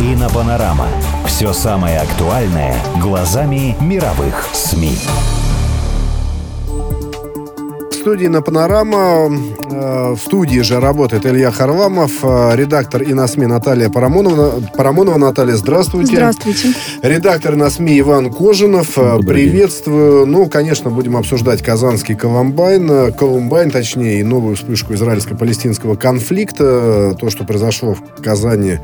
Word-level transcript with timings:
Инопанорама. 0.00 0.86
Все 1.26 1.52
самое 1.52 1.98
актуальное 1.98 2.76
глазами 3.00 3.76
мировых 3.80 4.48
СМИ. 4.52 4.96
В 7.90 7.94
студии 8.00 8.26
на 8.28 8.40
Панорама. 8.40 9.28
э, 9.70 10.14
В 10.14 10.18
студии 10.18 10.60
же 10.60 10.78
работает 10.80 11.26
Илья 11.26 11.50
Харламов, 11.50 12.12
э, 12.22 12.52
редактор 12.54 13.02
и 13.02 13.12
на 13.12 13.26
СМИ 13.26 13.46
Наталья 13.46 13.90
Парамонова. 13.90 14.62
Парамонова 14.76 15.18
Наталья, 15.18 15.56
здравствуйте. 15.56 16.14
Здравствуйте. 16.14 16.72
Редактор 17.02 17.56
на 17.56 17.68
СМИ 17.68 17.98
Иван 18.00 18.30
Кожинов. 18.32 18.96
Э, 18.96 19.18
Приветствую. 19.18 20.26
Ну, 20.26 20.46
конечно, 20.46 20.90
будем 20.90 21.16
обсуждать 21.16 21.60
казанский 21.62 22.14
Колумбайн. 22.14 23.12
Колумбайн, 23.12 23.70
точнее, 23.70 24.20
и 24.20 24.22
новую 24.22 24.54
вспышку 24.56 24.94
израильско-палестинского 24.94 25.96
конфликта. 25.96 27.14
То, 27.20 27.28
что 27.30 27.44
произошло 27.44 27.94
в 27.94 28.22
Казани 28.22 28.78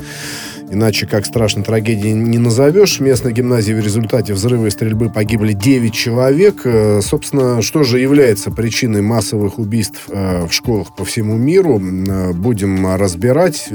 Иначе 0.71 1.07
как 1.07 1.27
страшной 1.27 1.65
трагедии 1.65 2.09
не 2.09 2.39
назовешь. 2.39 2.99
В 2.99 3.01
местной 3.01 3.33
гимназии 3.33 3.73
в 3.73 3.81
результате 3.81 4.33
взрыва 4.33 4.67
и 4.67 4.71
стрельбы 4.71 5.11
погибли 5.11 5.53
9 5.53 5.93
человек. 5.93 6.63
Э, 6.65 7.01
Собственно, 7.03 7.61
что 7.61 7.83
же 7.83 8.01
является 8.01 8.51
причиной 8.51 9.03
массовых 9.03 9.59
убийств 9.59 10.07
э, 10.09 10.47
в 10.47 10.53
школах 10.53 10.95
по 10.97 11.05
всему 11.05 11.37
миру, 11.37 11.79
э, 11.81 12.33
будем 12.33 12.97
разбирать. 12.97 13.69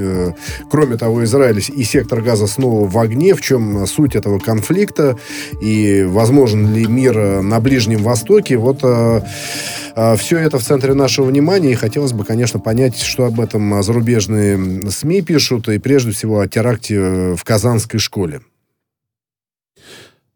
Кроме 0.70 0.96
того, 0.96 1.24
Израиль 1.24 1.62
и 1.74 1.84
сектор 1.84 2.22
газа 2.22 2.46
снова 2.46 2.88
в 2.88 2.98
огне. 2.98 3.34
В 3.34 3.40
чем 3.40 3.86
суть 3.86 4.16
этого 4.16 4.38
конфликта 4.38 5.16
и 5.62 6.04
возможен 6.06 6.74
ли 6.74 6.86
мир 6.86 7.42
на 7.42 7.60
Ближнем 7.60 8.02
Востоке? 8.02 8.56
Вот 8.56 8.80
все 8.80 10.38
это 10.38 10.58
в 10.58 10.62
центре 10.62 10.94
нашего 10.94 11.26
внимания, 11.26 11.72
и 11.72 11.74
хотелось 11.74 12.12
бы, 12.12 12.24
конечно, 12.24 12.60
понять, 12.60 12.98
что 12.98 13.24
об 13.24 13.40
этом 13.40 13.82
зарубежные 13.82 14.90
СМИ 14.90 15.22
пишут, 15.22 15.68
и 15.68 15.78
прежде 15.78 16.12
всего 16.12 16.40
о 16.40 16.48
теракте 16.48 16.79
э, 16.88 17.34
в 17.34 17.42
Казанской 17.42 17.98
школе. 17.98 18.42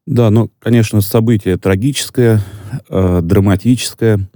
Да, 0.07 0.31
ну, 0.31 0.51
конечно, 0.59 1.01
событие 1.01 1.57
трагическое, 1.57 2.41
э, 2.89 3.21
драматическое, 3.23 4.29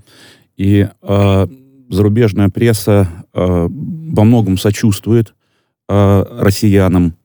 и 0.56 0.88
э, 1.02 1.46
зарубежная 1.90 2.48
пресса 2.48 3.08
э, 3.34 3.68
во 3.68 4.24
многом 4.24 4.56
сочувствует 4.56 5.34
э, 5.88 6.24
россиянам, 6.38 7.16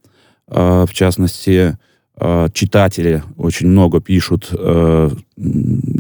э, 0.48 0.86
в 0.88 0.94
частности, 0.94 1.78
э, 2.16 2.48
читатели 2.54 3.24
очень 3.38 3.68
много 3.68 4.02
пишут 4.02 4.50
э, 4.52 5.10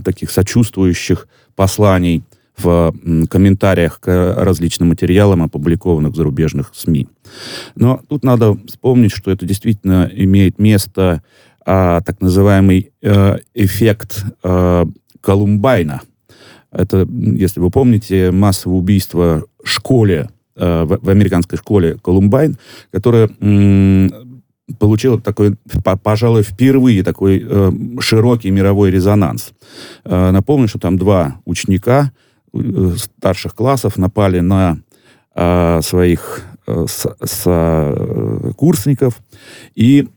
таких 0.03 0.29
сочувствующих 0.29 1.27
посланий 1.55 2.23
в 2.57 2.93
комментариях 3.29 3.99
к 3.99 4.35
различным 4.37 4.89
материалам, 4.89 5.43
опубликованных 5.43 6.13
в 6.13 6.15
зарубежных 6.15 6.71
СМИ. 6.73 7.07
Но 7.75 8.01
тут 8.07 8.23
надо 8.23 8.57
вспомнить, 8.67 9.11
что 9.11 9.31
это 9.31 9.45
действительно 9.45 10.09
имеет 10.13 10.59
место 10.59 11.23
а, 11.65 12.01
так 12.01 12.21
называемый 12.21 12.91
э, 13.01 13.37
эффект 13.53 14.25
э, 14.43 14.85
Колумбайна. 15.21 16.01
Это, 16.71 17.07
если 17.09 17.59
вы 17.59 17.69
помните, 17.69 18.31
массовое 18.31 18.77
убийство 18.77 19.45
в 19.63 19.67
школе, 19.69 20.29
э, 20.55 20.83
в, 20.83 20.99
в 21.01 21.09
американской 21.09 21.57
школе 21.57 21.97
Колумбайн, 22.03 22.57
которая 22.91 23.29
м, 23.39 24.11
получила 24.79 25.19
такой, 25.21 25.55
по- 25.83 25.97
пожалуй, 25.97 26.43
впервые 26.43 27.03
такой 27.03 27.45
э, 27.47 27.71
широкий 27.99 28.51
мировой 28.51 28.91
резонанс. 28.91 29.53
Э, 30.03 30.31
напомню, 30.31 30.67
что 30.67 30.79
там 30.79 30.97
два 30.97 31.37
ученика 31.45 32.11
старших 32.97 33.55
классов 33.55 33.97
напали 33.97 34.39
на 34.39 34.79
э, 35.35 35.81
своих 35.81 36.43
э, 36.67 36.85
сокурсников, 37.23 39.19
и 39.75 40.07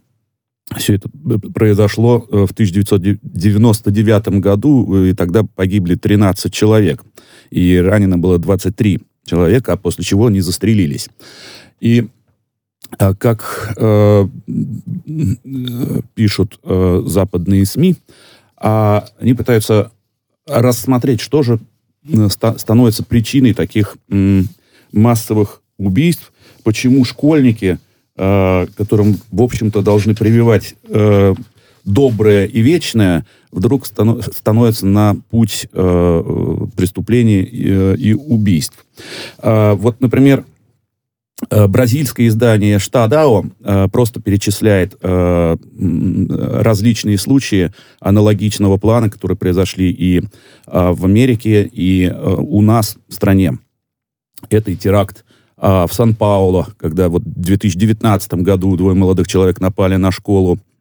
все 0.77 0.95
это 0.95 1.09
произошло 1.55 2.27
э, 2.31 2.47
в 2.47 2.53
1999 2.53 4.29
году, 4.41 4.95
э, 4.97 5.11
и 5.11 5.15
тогда 5.15 5.45
погибли 5.45 5.95
13 5.95 6.53
человек, 6.53 7.05
и 7.51 7.77
ранено 7.77 8.19
было 8.19 8.39
23 8.39 9.01
человека, 9.25 9.73
а 9.73 9.77
после 9.77 10.05
чего 10.05 10.27
они 10.27 10.41
застрелились. 10.41 11.09
И 11.81 12.09
как 12.99 13.75
э, 13.77 14.29
э, 14.47 16.01
пишут 16.15 16.61
э, 16.63 17.03
западные 17.07 17.67
СМИ, 17.67 17.97
а, 18.57 19.05
они 19.21 19.35
пытаются 19.35 19.91
рассмотреть, 20.47 21.21
что 21.21 21.43
же 21.43 21.55
э, 21.55 21.59
ста- 22.29 22.59
становится 22.59 23.03
причиной 23.05 23.55
таких 23.55 23.97
массовых 24.93 25.63
убийств, 25.79 26.33
почему 26.63 27.05
школьники, 27.05 27.79
э, 28.17 28.67
которым, 28.77 29.19
в 29.31 29.43
общем-то, 29.43 29.83
должны 29.83 30.15
прививать 30.15 30.75
э, 30.89 31.35
доброе 31.85 32.47
и 32.47 32.61
вечное, 32.61 33.25
вдруг 33.53 33.87
стано- 33.87 34.21
становятся 34.23 34.87
на 34.87 35.17
путь 35.31 35.69
э, 35.73 36.67
преступлений 36.77 37.43
э, 37.43 37.97
и 37.99 38.15
убийств. 38.15 38.85
Вот, 39.43 40.01
например, 40.01 40.41
э, 40.41 40.56
бразильское 41.51 42.29
издание 42.29 42.79
«Штадао» 42.79 43.45
э, 43.63 43.89
просто 43.93 44.21
перечисляет 44.21 44.97
э, 45.03 45.57
различные 46.63 47.19
случаи 47.19 47.73
аналогичного 48.01 48.79
плана, 48.79 49.11
которые 49.11 49.37
произошли 49.37 49.91
и 49.91 50.21
э, 50.21 50.23
в 50.67 51.05
Америке, 51.05 51.69
и 51.71 52.07
э, 52.07 52.35
у 52.39 52.63
нас 52.63 52.97
в 53.09 53.13
стране. 53.13 53.59
Это 54.49 54.71
и 54.71 54.77
теракт 54.77 55.25
а, 55.59 55.87
в 55.87 55.95
Сан-Пауло, 55.95 56.69
когда 56.77 57.09
вот 57.09 57.23
в 57.23 57.41
2019 57.41 58.35
году 58.35 58.77
двое 58.77 58.95
молодых 58.95 59.27
человек 59.27 59.61
напали 59.61 59.97
на 59.97 60.13
школу, 60.13 60.59
э, 60.59 60.76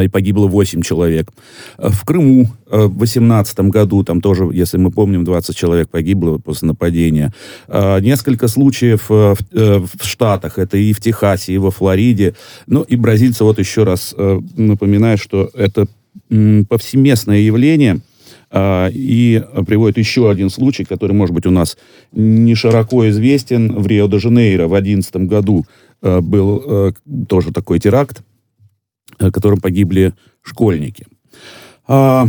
и 0.00 0.08
погибло 0.08 0.46
8 0.46 0.82
человек. 0.82 1.30
Э, 1.78 1.90
В 1.90 2.04
Крыму 2.04 2.50
э, 2.70 2.86
в 2.86 2.96
2018 2.96 3.60
году, 3.60 4.02
там 4.04 4.20
тоже, 4.20 4.48
если 4.52 4.78
мы 4.78 4.90
помним, 4.90 5.24
20 5.24 5.54
человек 5.54 5.90
погибло 5.90 6.38
после 6.38 6.68
нападения. 6.68 7.32
Э, 7.68 8.00
Несколько 8.00 8.48
случаев 8.48 9.10
э, 9.10 9.34
в, 9.34 9.38
э, 9.52 9.80
Штатах, 10.02 10.58
это 10.58 10.78
и 10.78 10.92
в 10.92 11.00
Техасе, 11.00 11.52
и 11.52 11.58
во 11.58 11.70
Флориде. 11.70 12.34
Ну 12.66 12.82
и 12.82 12.96
бразильцы, 12.96 13.44
вот 13.44 13.58
еще 13.58 13.84
раз 13.84 14.14
э, 14.16 14.40
напоминаю, 14.56 15.18
что 15.18 15.50
это 15.54 15.86
повсеместное 16.68 17.38
явление, 17.38 18.00
и 18.54 19.42
приводит 19.66 19.96
еще 19.96 20.30
один 20.30 20.50
случай, 20.50 20.84
который, 20.84 21.12
может 21.12 21.34
быть, 21.34 21.46
у 21.46 21.50
нас 21.50 21.78
не 22.12 22.54
широко 22.54 23.08
известен. 23.08 23.72
В 23.74 23.86
Рио-де-Жанейро 23.86 24.66
в 24.66 24.72
2011 24.72 25.16
году 25.16 25.64
э, 26.02 26.20
был 26.20 26.62
э, 26.66 26.92
тоже 27.28 27.50
такой 27.50 27.78
теракт, 27.78 28.22
э, 29.22 29.28
в 29.28 29.32
котором 29.32 29.60
погибли 29.60 30.12
школьники. 30.42 31.06
А, 31.86 32.26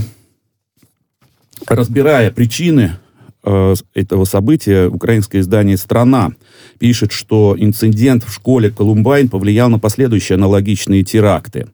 Разбирая 1.68 2.32
причины 2.32 2.98
э, 3.44 3.76
этого 3.94 4.26
события, 4.26 4.88
украинское 4.88 5.42
издание 5.42 5.78
«Страна» 5.78 6.32
пишет, 6.80 7.12
что 7.12 7.56
инцидент 7.58 8.24
в 8.24 8.34
школе 8.34 8.70
Колумбайн 8.70 9.30
повлиял 9.30 9.70
на 9.70 9.80
последующие 9.80 10.36
аналогичные 10.36 11.04
теракты. 11.04 11.68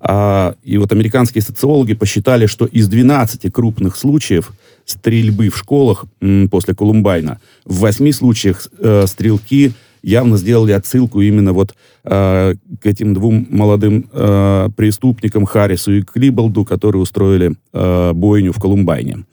А, 0.00 0.54
и 0.62 0.78
вот 0.78 0.92
американские 0.92 1.42
социологи 1.42 1.94
посчитали, 1.94 2.46
что 2.46 2.64
из 2.64 2.88
12 2.88 3.52
крупных 3.52 3.96
случаев 3.96 4.52
стрельбы 4.84 5.50
в 5.50 5.58
школах 5.58 6.06
после 6.50 6.74
Колумбайна 6.74 7.40
в 7.64 7.80
8 7.80 8.12
случаях 8.12 8.66
э, 8.78 9.04
стрелки 9.06 9.72
явно 10.02 10.36
сделали 10.36 10.72
отсылку 10.72 11.20
именно 11.20 11.52
вот 11.52 11.74
э, 12.04 12.54
к 12.80 12.86
этим 12.86 13.14
двум 13.14 13.46
молодым 13.50 14.08
э, 14.12 14.68
преступникам 14.76 15.44
Харрису 15.44 15.92
и 15.92 16.02
Клиболду, 16.02 16.64
которые 16.64 17.02
устроили 17.02 17.54
э, 17.72 18.12
бойню 18.12 18.52
в 18.52 18.60
Колумбайне. 18.60 19.24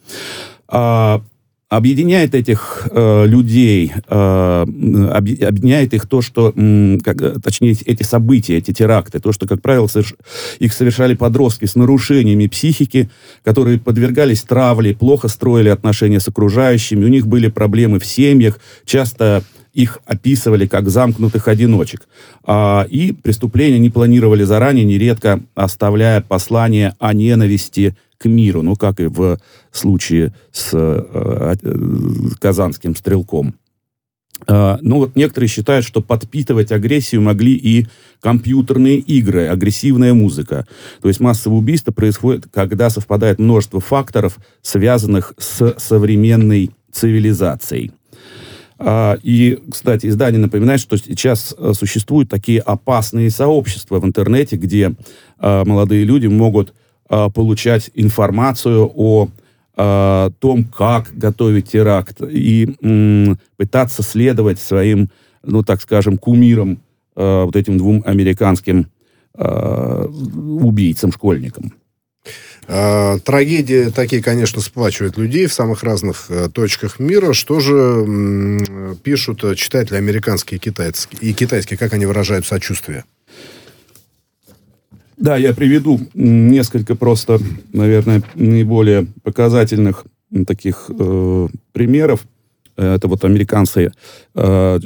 А, 0.68 1.22
объединяет 1.70 2.36
этих 2.36 2.88
э, 2.92 3.26
людей, 3.26 3.92
э, 4.08 4.16
объ- 4.16 5.44
объединяет 5.44 5.94
их 5.94 6.08
то, 6.08 6.22
что, 6.22 6.54
м, 6.56 7.00
как, 7.00 7.22
э, 7.22 7.36
точнее, 7.44 7.76
эти 7.86 8.04
события, 8.04 8.58
эти 8.58 8.72
теракты, 8.72 9.20
то, 9.20 9.32
что, 9.32 9.48
как 9.48 9.62
правило, 9.62 9.88
соверш- 9.88 10.16
их 10.60 10.74
совершали 10.74 11.16
подростки 11.16 11.66
с 11.66 11.76
нарушениями 11.76 12.48
психики, 12.48 13.10
которые 13.44 13.80
подвергались 13.80 14.44
травле, 14.44 14.96
плохо 14.96 15.28
строили 15.28 15.70
отношения 15.70 16.20
с 16.20 16.28
окружающими, 16.28 17.04
у 17.04 17.10
них 17.10 17.28
были 17.28 17.48
проблемы 17.48 18.00
в 18.00 18.06
семьях, 18.06 18.60
часто 18.86 19.44
их 19.76 20.00
описывали 20.06 20.66
как 20.66 20.90
замкнутых 20.90 21.48
одиночек. 21.48 22.08
А, 22.44 22.88
и 22.90 23.12
преступления 23.12 23.78
не 23.78 23.90
планировали 23.90 24.44
заранее, 24.44 24.86
нередко 24.86 25.42
оставляя 25.54 26.22
послание 26.22 26.96
о 26.98 27.14
ненависти 27.14 27.96
к 28.18 28.26
миру, 28.26 28.62
ну, 28.62 28.76
как 28.76 29.02
и 29.02 29.08
в 29.08 29.38
случае 29.72 30.34
с 30.54 30.70
э, 30.74 31.56
э, 31.62 31.76
казанским 32.40 32.96
стрелком. 32.96 33.56
Uh, 34.48 34.78
ну 34.82 34.98
вот 34.98 35.16
некоторые 35.16 35.48
считают, 35.48 35.86
что 35.86 36.02
подпитывать 36.02 36.74
агрессию 36.74 37.22
могли 37.22 37.56
и 37.56 37.88
компьютерные 38.20 38.98
игры, 38.98 39.48
агрессивная 39.48 40.14
музыка. 40.14 40.68
То 41.02 41.08
есть 41.08 41.22
массовое 41.22 41.58
убийство 41.58 41.94
происходит, 41.94 42.46
когда 42.52 42.90
совпадает 42.90 43.40
множество 43.40 43.80
факторов, 43.80 44.38
связанных 44.62 45.34
с 45.38 45.76
современной 45.80 46.72
цивилизацией. 46.92 47.94
Uh, 48.78 49.18
и, 49.24 49.58
кстати, 49.72 50.08
издание 50.08 50.40
напоминает, 50.40 50.82
что 50.82 50.98
сейчас 50.98 51.56
uh, 51.58 51.74
существуют 51.74 52.30
такие 52.30 52.60
опасные 52.60 53.30
сообщества 53.30 54.00
в 54.00 54.06
интернете, 54.06 54.58
где 54.58 54.94
молодые 55.40 56.06
люди 56.06 56.28
могут 56.28 56.74
получать 57.08 57.92
информацию 57.94 58.90
о 58.96 59.28
том, 59.76 60.64
как 60.64 61.12
готовить 61.14 61.70
теракт, 61.70 62.22
и 62.22 62.68
пытаться 63.58 64.02
следовать 64.02 64.60
своим, 64.60 65.10
ну, 65.44 65.62
так 65.62 65.82
скажем, 65.82 66.18
кумирам, 66.18 66.80
э, 67.16 67.44
вот 67.44 67.56
этим 67.56 67.78
двум 67.78 68.04
американским 68.06 68.88
э, 69.38 70.06
убийцам-школьникам. 70.06 71.74
А, 72.68 73.20
трагедии 73.20 73.90
такие, 73.90 74.24
конечно, 74.24 74.62
сплачивают 74.62 75.18
людей 75.18 75.46
в 75.46 75.54
самых 75.54 75.84
разных 75.84 76.26
э, 76.30 76.50
точках 76.50 77.00
мира. 77.00 77.34
Что 77.34 77.60
же 77.60 78.96
пишут 79.04 79.44
читатели 79.58 79.98
американские 79.98 80.58
и 80.58 80.62
китайские, 80.62 81.22
и 81.22 81.34
китайские, 81.34 81.78
как 81.78 81.94
они 81.94 82.06
выражают 82.06 82.46
сочувствие? 82.46 83.06
Да, 85.18 85.38
я 85.38 85.54
приведу 85.54 86.00
несколько 86.14 86.96
просто, 86.96 87.40
наверное, 87.72 88.22
наиболее 88.36 89.08
показательных 89.24 90.06
таких 90.46 90.90
э, 90.90 91.48
примеров. 91.72 92.26
Это 92.76 93.08
вот 93.08 93.24
американцы, 93.24 93.92
э, 94.34 94.80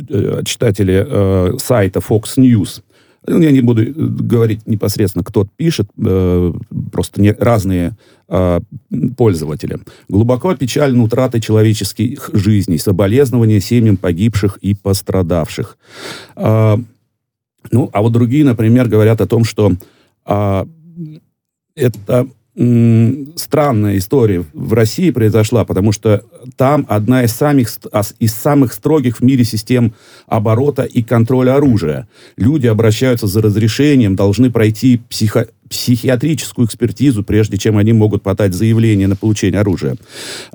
читатели 0.45 1.03
э, 1.07 1.57
сайта 1.57 1.99
Fox 1.99 2.37
News. 2.37 2.83
Ну, 3.27 3.39
я 3.41 3.51
не 3.51 3.61
буду 3.61 3.83
говорить 3.95 4.65
непосредственно, 4.65 5.23
кто 5.23 5.47
пишет, 5.57 5.89
э, 5.97 6.53
просто 6.91 7.21
не, 7.21 7.33
разные 7.33 7.97
э, 8.27 8.59
пользователи. 9.17 9.79
Глубоко 10.07 10.55
печальна 10.55 11.03
утрата 11.03 11.41
человеческих 11.41 12.29
жизней, 12.33 12.77
соболезнования 12.77 13.59
семьям 13.59 13.97
погибших 13.97 14.57
и 14.57 14.73
пострадавших. 14.73 15.77
Э, 16.35 16.77
ну, 17.71 17.89
а 17.91 18.01
вот 18.01 18.13
другие, 18.13 18.45
например, 18.45 18.87
говорят 18.87 19.21
о 19.21 19.27
том, 19.27 19.43
что 19.43 19.73
а, 20.25 20.67
это 21.75 22.27
странная 22.59 23.97
история 23.97 24.43
в 24.53 24.73
России 24.73 25.11
произошла, 25.11 25.63
потому 25.63 25.93
что 25.93 26.23
там 26.57 26.85
одна 26.89 27.23
из 27.23 27.31
самых, 27.31 27.69
из 28.19 28.33
самых 28.33 28.73
строгих 28.73 29.19
в 29.19 29.23
мире 29.23 29.45
систем 29.45 29.93
оборота 30.27 30.83
и 30.83 31.01
контроля 31.01 31.55
оружия. 31.55 32.09
Люди 32.35 32.67
обращаются 32.67 33.27
за 33.27 33.41
разрешением, 33.41 34.17
должны 34.17 34.51
пройти 34.51 34.99
психо, 35.07 35.47
психиатрическую 35.69 36.67
экспертизу, 36.67 37.23
прежде 37.23 37.57
чем 37.57 37.77
они 37.77 37.93
могут 37.93 38.23
подать 38.23 38.53
заявление 38.53 39.07
на 39.07 39.15
получение 39.15 39.61
оружия. 39.61 39.95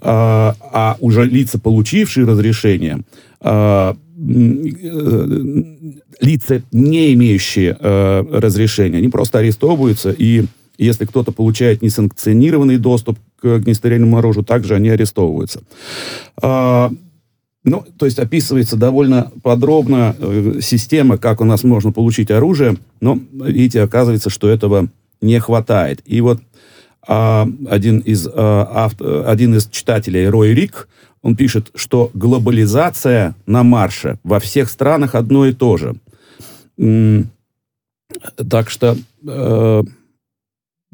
А, 0.03 0.55
а 0.61 0.97
уже 1.01 1.25
лица, 1.25 1.59
получившие 1.59 2.27
разрешение, 2.27 3.01
а, 3.41 3.97
э, 4.19 5.63
лица, 6.21 6.63
не 6.71 7.15
имеющие 7.15 7.75
э, 7.81 8.25
разрешения, 8.31 8.99
они 8.99 9.09
просто 9.09 9.39
арестовываются, 9.39 10.11
и 10.11 10.45
если 10.79 11.05
кто-то 11.05 11.33
получает 11.33 11.83
несанкционированный 11.83 12.79
доступ 12.79 13.19
к 13.41 13.47
огнестрельному 13.47 14.19
оружию, 14.19 14.45
также 14.45 14.75
они 14.75 14.89
арестовываются. 14.89 15.63
А, 16.43 16.91
ну, 17.65 17.85
то 17.99 18.07
есть 18.07 18.19
описывается 18.19 18.77
довольно 18.77 19.33
подробно 19.43 20.15
э, 20.19 20.59
система, 20.61 21.17
как 21.19 21.41
у 21.41 21.45
нас 21.45 21.65
можно 21.65 21.93
получить 21.93 22.31
оружие, 22.31 22.77
но, 23.01 23.19
видите, 23.33 23.83
оказывается, 23.83 24.31
что 24.31 24.49
этого 24.49 24.89
не 25.21 25.39
хватает. 25.41 26.03
И 26.05 26.21
вот 26.21 26.41
а, 27.07 27.49
один, 27.69 27.99
из, 27.99 28.27
а, 28.27 28.85
авто, 28.85 29.29
один 29.29 29.55
из 29.55 29.67
читателей, 29.69 30.29
Рой 30.29 30.55
Рик, 30.55 30.89
он 31.23 31.37
пишет, 31.37 31.71
что 31.75 32.11
глобализация 32.13 33.35
на 33.47 33.63
марше 33.63 34.19
во 34.25 34.41
всех 34.41 34.69
странах 34.69 35.15
одно 35.15 35.47
и 35.47 35.55
то 35.55 35.79
же. 35.79 35.97
Так 38.51 38.69
что 38.69 38.97
э, 39.27 39.83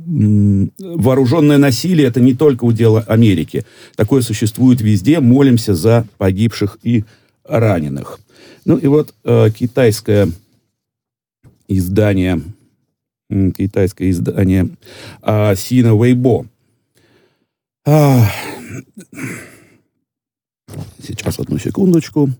вооруженное 0.06 1.58
насилие 1.58 2.08
это 2.08 2.20
не 2.20 2.34
только 2.34 2.64
удел 2.64 3.02
Америки. 3.06 3.64
Такое 3.96 4.22
существует 4.22 4.80
везде. 4.80 5.20
Молимся 5.20 5.74
за 5.74 6.06
погибших 6.18 6.78
и 6.82 7.04
раненых. 7.44 8.20
Ну 8.64 8.76
и 8.76 8.86
вот 8.86 9.14
э, 9.24 9.50
китайское 9.50 10.28
издание, 11.68 12.40
китайское 13.28 14.10
издание 14.10 14.68
э, 15.22 15.54
Сина 15.56 16.00
Вейбо. 16.00 16.46
А, 17.86 18.30
сейчас 21.02 21.38
одну 21.38 21.58
секундочку. 21.58 22.30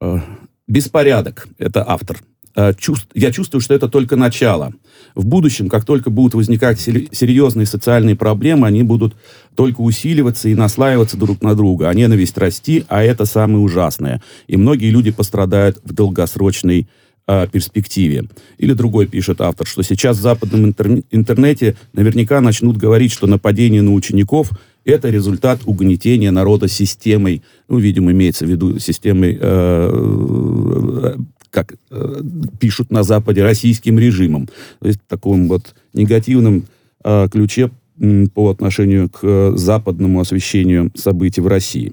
А, 0.00 0.20
Беспорядок. 0.66 1.48
Это 1.58 1.84
автор. 1.88 2.22
Э, 2.54 2.74
чувств, 2.78 3.08
я 3.14 3.32
чувствую, 3.32 3.62
что 3.62 3.74
это 3.74 3.88
только 3.88 4.16
начало. 4.16 4.72
В 5.14 5.24
будущем, 5.24 5.68
как 5.68 5.84
только 5.84 6.10
будут 6.10 6.34
возникать 6.34 6.80
серьезные 6.80 7.66
социальные 7.66 8.16
проблемы, 8.16 8.66
они 8.66 8.82
будут 8.82 9.14
только 9.54 9.80
усиливаться 9.80 10.48
и 10.48 10.54
наслаиваться 10.54 11.16
друг 11.16 11.42
на 11.42 11.54
друга, 11.54 11.88
а 11.88 11.94
ненависть 11.94 12.36
расти, 12.36 12.84
а 12.88 13.02
это 13.02 13.24
самое 13.24 13.58
ужасное. 13.58 14.22
И 14.48 14.56
многие 14.56 14.90
люди 14.90 15.10
пострадают 15.10 15.80
в 15.82 15.94
долгосрочной 15.94 16.88
э, 17.26 17.46
перспективе. 17.50 18.24
Или 18.58 18.74
другой 18.74 19.06
пишет 19.06 19.40
автор, 19.40 19.66
что 19.66 19.82
сейчас 19.82 20.18
в 20.18 20.22
западном 20.22 20.66
интер- 20.66 21.04
интернете 21.10 21.76
наверняка 21.94 22.40
начнут 22.42 22.76
говорить, 22.76 23.12
что 23.12 23.26
нападение 23.26 23.80
на 23.80 23.94
учеников– 23.94 24.50
это 24.84 25.10
результат 25.10 25.60
угнетения 25.64 26.30
народа 26.30 26.68
системой, 26.68 27.42
ну, 27.68 27.78
видимо, 27.78 28.10
имеется 28.12 28.44
в 28.46 28.50
виду 28.50 28.78
системой, 28.78 29.38
э, 29.40 31.16
как 31.52 31.74
э, 31.90 32.22
пишут 32.58 32.90
на 32.90 33.04
Западе, 33.04 33.44
российским 33.44 33.98
режимом. 33.98 34.48
То 34.80 34.88
есть 34.88 34.98
в 35.00 35.06
таком 35.06 35.46
вот 35.48 35.74
негативном 35.92 36.64
э, 37.04 37.28
ключе 37.30 37.70
э, 38.00 38.26
по 38.34 38.50
отношению 38.50 39.08
к 39.08 39.20
э, 39.22 39.52
западному 39.54 40.20
освещению 40.20 40.90
событий 40.96 41.40
в 41.40 41.46
России. 41.46 41.92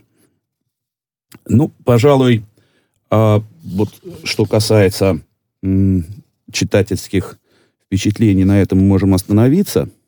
Ну, 1.47 1.71
пожалуй, 1.83 2.43
э, 3.11 3.39
вот 3.63 3.89
что 4.23 4.45
касается 4.45 5.21
э, 5.61 5.99
читательских 6.51 7.37
впечатлений, 7.85 8.45
на 8.45 8.59
этом 8.59 8.79
мы 8.79 8.85
можем 8.85 9.13
остановиться– 9.13 9.89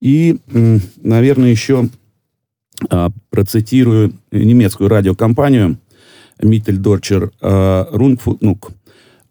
и, 0.00 0.38
наверное, 1.02 1.50
еще 1.50 1.88
а, 2.88 3.10
процитирую 3.28 4.14
немецкую 4.32 4.88
радиокомпанию 4.88 5.78
Mitteldeutscher 6.42 7.30
Rundfunk, 7.92 8.66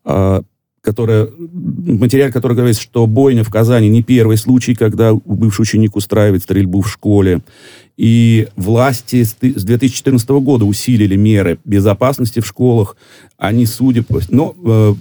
а, 0.03 0.41
которая, 0.89 1.29
материал, 1.37 2.31
который 2.31 2.57
говорит, 2.57 2.79
что 2.79 3.05
бойня 3.05 3.43
в 3.43 3.51
Казани 3.51 3.89
не 3.89 4.01
первый 4.01 4.37
случай, 4.37 4.73
когда 4.73 5.13
бывший 5.13 5.61
ученик 5.61 5.95
устраивает 5.95 6.41
стрельбу 6.41 6.81
в 6.81 6.89
школе. 6.89 7.41
И 7.95 8.47
власти 8.55 9.23
с 9.23 9.35
2014 9.35 10.29
года 10.29 10.65
усилили 10.65 11.15
меры 11.15 11.59
безопасности 11.63 12.39
в 12.39 12.47
школах. 12.47 12.95
Они, 13.37 13.67
судя 13.67 14.01
по, 14.01 14.19
но, 14.29 14.55
э, 14.65 14.93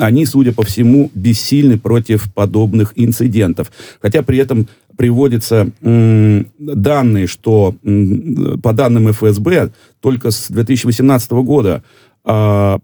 они, 0.00 0.26
судя 0.26 0.52
по 0.52 0.64
всему, 0.64 1.10
бессильны 1.14 1.78
против 1.78 2.32
подобных 2.32 2.92
инцидентов. 2.96 3.70
Хотя 4.00 4.22
при 4.22 4.38
этом 4.38 4.66
приводятся 4.96 5.70
м, 5.80 6.48
данные, 6.58 7.28
что 7.28 7.76
м, 7.84 8.60
по 8.60 8.72
данным 8.72 9.12
ФСБ 9.12 9.70
только 10.00 10.32
с 10.32 10.48
2018 10.48 11.30
года 11.44 11.84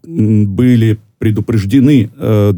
были 0.03 0.99
предупреждены 1.19 2.09
а, 2.17 2.53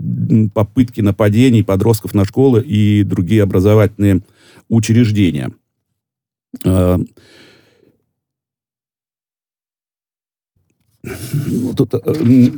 попытки 0.53 1.01
нападений 1.01 1.63
подростков 1.63 2.13
на 2.13 2.25
школы 2.25 2.62
и 2.62 3.03
другие 3.03 3.44
образовательные 3.44 4.22
учреждения. 4.70 5.51
А, 6.65 7.00
тут 11.75 11.94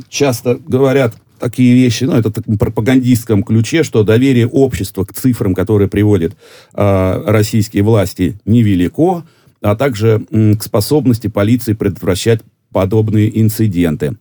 часто 0.08 0.60
говорят 0.66 1.16
такие 1.40 1.74
вещи, 1.74 2.04
ну, 2.04 2.12
это 2.12 2.30
в 2.30 2.56
пропагандистском 2.58 3.42
ключе, 3.42 3.82
что 3.82 4.04
доверие 4.04 4.46
общества 4.46 5.04
к 5.04 5.12
цифрам, 5.12 5.54
которые 5.54 5.88
приводят 5.88 6.36
э, 6.74 7.22
российские 7.26 7.82
власти, 7.82 8.38
невелико, 8.44 9.24
а 9.62 9.74
также 9.74 10.26
м, 10.30 10.56
к 10.56 10.62
способности 10.62 11.28
полиции 11.28 11.72
предотвращать 11.72 12.42
подобные 12.72 13.40
инциденты. 13.40 14.16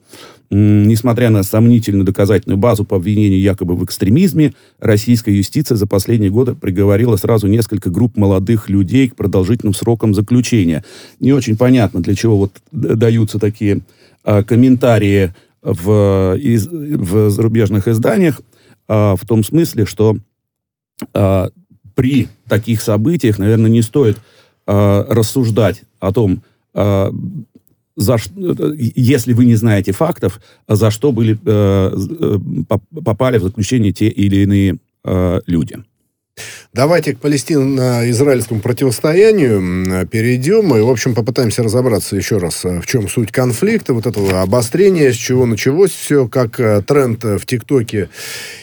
Несмотря 0.51 1.29
на 1.29 1.43
сомнительную 1.43 2.05
доказательную 2.05 2.57
базу 2.57 2.83
по 2.83 2.95
обвинению 2.95 3.39
якобы 3.39 3.75
в 3.75 3.83
экстремизме, 3.85 4.53
российская 4.79 5.35
юстиция 5.35 5.75
за 5.75 5.85
последние 5.85 6.31
годы 6.31 6.55
приговорила 6.55 7.17
сразу 7.17 7.45
несколько 7.45 7.91
групп 7.91 8.17
молодых 8.17 8.67
людей 8.67 9.09
к 9.09 9.15
продолжительным 9.15 9.75
срокам 9.75 10.15
заключения. 10.15 10.83
Не 11.19 11.33
очень 11.33 11.55
понятно, 11.55 12.01
для 12.01 12.15
чего 12.15 12.35
вот 12.35 12.53
даются 12.71 13.37
такие 13.37 13.81
а, 14.23 14.43
комментарии 14.43 15.35
в, 15.61 16.35
из, 16.39 16.67
в 16.67 17.29
зарубежных 17.29 17.87
изданиях, 17.87 18.41
а, 18.87 19.15
в 19.15 19.27
том 19.27 19.43
смысле, 19.43 19.85
что 19.85 20.17
а, 21.13 21.49
при 21.93 22.27
таких 22.47 22.81
событиях, 22.81 23.37
наверное, 23.37 23.69
не 23.69 23.83
стоит 23.83 24.17
а, 24.65 25.05
рассуждать 25.07 25.83
о 25.99 26.11
том, 26.11 26.41
а, 26.73 27.11
за, 27.99 28.17
если 28.95 29.33
вы 29.33 29.45
не 29.45 29.55
знаете 29.55 29.91
фактов, 29.91 30.39
за 30.67 30.89
что 30.89 31.11
были, 31.11 31.37
э, 31.45 31.91
э 32.19 32.77
попали 33.03 33.37
в 33.37 33.43
заключение 33.43 33.91
те 33.91 34.07
или 34.07 34.37
иные 34.37 34.77
э, 35.03 35.41
люди. 35.45 35.77
Давайте 36.71 37.13
к 37.13 37.19
палестино-израильскому 37.19 38.61
противостоянию 38.61 40.07
перейдем 40.07 40.73
и, 40.73 40.79
в 40.79 40.89
общем, 40.89 41.13
попытаемся 41.13 41.63
разобраться 41.63 42.15
еще 42.15 42.37
раз, 42.37 42.63
в 42.63 42.85
чем 42.85 43.09
суть 43.09 43.33
конфликта, 43.33 43.93
вот 43.93 44.05
этого 44.05 44.41
обострения, 44.41 45.11
с 45.11 45.17
чего 45.17 45.45
началось 45.45 45.91
все, 45.91 46.29
как 46.29 46.55
тренд 46.85 47.21
в 47.25 47.45
ТикТоке 47.45 48.09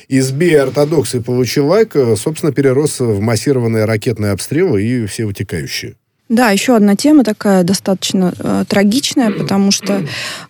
из 0.08 0.30
биортодоксии 0.30 1.18
получил 1.18 1.66
лайк, 1.66 1.94
собственно, 2.16 2.52
перерос 2.52 3.00
в 3.00 3.20
массированные 3.20 3.84
ракетные 3.84 4.32
обстрелы 4.32 4.82
и 4.82 5.04
все 5.04 5.26
вытекающие. 5.26 5.96
Да, 6.28 6.50
еще 6.50 6.74
одна 6.74 6.96
тема 6.96 7.22
такая 7.22 7.62
достаточно 7.62 8.34
э, 8.38 8.64
трагичная, 8.68 9.30
потому 9.30 9.70
что 9.70 10.02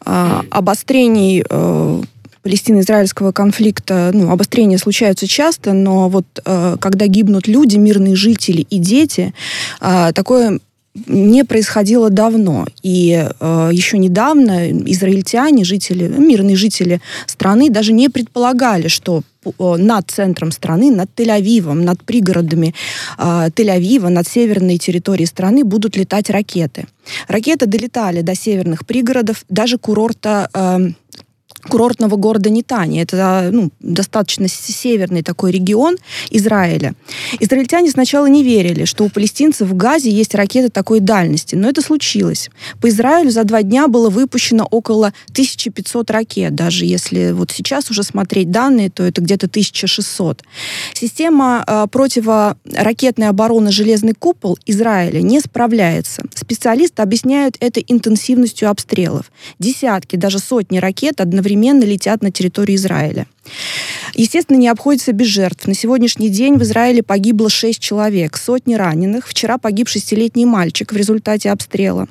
э, 0.05 0.41
обострений 0.51 1.45
э, 1.49 2.03
палестино-израильского 2.43 3.33
конфликта, 3.33 4.11
ну, 4.15 4.31
обострения 4.31 4.79
случаются 4.79 5.27
часто, 5.27 5.73
но 5.73 6.09
вот 6.09 6.25
э, 6.45 6.77
когда 6.81 7.09
гибнут 7.09 7.47
люди, 7.47 7.77
мирные 7.77 8.17
жители 8.17 8.65
и 8.71 8.79
дети, 8.79 9.35
э, 9.81 10.13
такое 10.15 10.61
не 11.07 11.45
происходило 11.45 12.11
давно. 12.11 12.67
И 12.83 13.29
э, 13.41 13.71
еще 13.73 13.99
недавно 13.99 14.71
израильтяне, 14.71 15.65
жители, 15.65 16.09
мирные 16.09 16.57
жители 16.57 17.01
страны 17.27 17.71
даже 17.71 17.93
не 17.93 18.09
предполагали, 18.09 18.89
что 18.89 19.23
над 19.59 20.11
центром 20.11 20.51
страны, 20.51 20.91
над 20.91 21.11
Тель-Авивом, 21.17 21.85
над 21.85 22.03
пригородами 22.03 22.75
э, 23.19 23.49
Тель-Авива, 23.55 24.09
над 24.09 24.27
северной 24.27 24.79
территорией 24.79 25.27
страны 25.27 25.65
будут 25.65 25.97
летать 25.97 26.31
ракеты. 26.31 26.87
Ракеты 27.29 27.67
долетали 27.67 28.23
до 28.23 28.35
северных 28.35 28.87
пригородов, 28.87 29.45
даже 29.49 29.79
курорта 29.79 30.49
э, 30.53 30.91
курортного 31.69 32.17
города 32.17 32.51
Нетани. 32.51 33.01
Это 33.01 33.51
ну, 33.53 33.71
достаточно 33.81 34.49
северный 34.49 35.23
такой 35.23 35.53
регион 35.53 35.97
Израиля. 36.31 36.95
Израильтяне 37.41 37.91
сначала 37.91 38.27
не 38.27 38.43
верили, 38.43 38.85
что 38.85 39.05
у 39.05 39.09
палестинцев 39.09 39.69
в 39.69 39.77
Газе 39.77 40.11
есть 40.11 40.35
ракеты 40.35 40.71
такой 40.71 41.01
дальности, 41.01 41.55
но 41.55 41.69
это 41.69 41.83
случилось. 41.83 42.51
По 42.81 42.89
Израилю 42.89 43.31
за 43.31 43.45
два 43.45 43.63
дня 43.63 43.89
было 43.89 44.11
выпущено 44.11 44.67
около 44.71 45.13
1500 45.33 46.11
ракет. 46.11 46.55
Даже 46.55 46.85
если 46.85 47.33
вот 47.33 47.51
сейчас 47.51 47.91
уже 47.91 48.03
смотреть 48.03 48.51
данные, 48.51 48.91
то 48.91 49.03
это 49.03 49.21
где-то 49.21 49.47
1600. 49.47 50.43
Система 50.95 51.65
э, 51.67 51.87
противоракетной 51.91 53.29
обороны 53.29 53.71
«Железный 53.71 54.15
купол» 54.15 54.59
Израиля 54.67 55.21
не 55.21 55.41
справляется. 55.41 56.23
Специалисты 56.35 57.03
объясняют 57.03 57.57
это 57.61 57.81
интенсивностью 57.81 58.71
обстрелов. 58.71 59.31
Десятки, 59.59 60.17
даже 60.17 60.39
сотни 60.39 60.79
ракет 60.79 61.21
одновременно 61.21 61.36
одновременно 61.37 61.85
летят 61.85 62.23
на 62.23 62.31
территорию 62.31 62.77
Израиля. 62.77 63.27
Естественно, 64.15 64.57
не 64.57 64.69
обходится 64.69 65.13
без 65.13 65.27
жертв. 65.27 65.67
На 65.67 65.75
сегодняшний 65.75 66.31
день 66.31 66.57
в 66.57 66.63
Израиле 66.63 67.03
погибло 67.03 67.51
6 67.51 67.79
человек, 67.79 68.37
сотни 68.37 68.75
раненых. 68.75 69.29
Вчера 69.29 69.59
погиб 69.59 69.89
шестилетний 69.89 70.45
мальчик 70.45 70.93
в 70.93 70.97
результате 70.97 71.51
обстрела. 71.51 72.09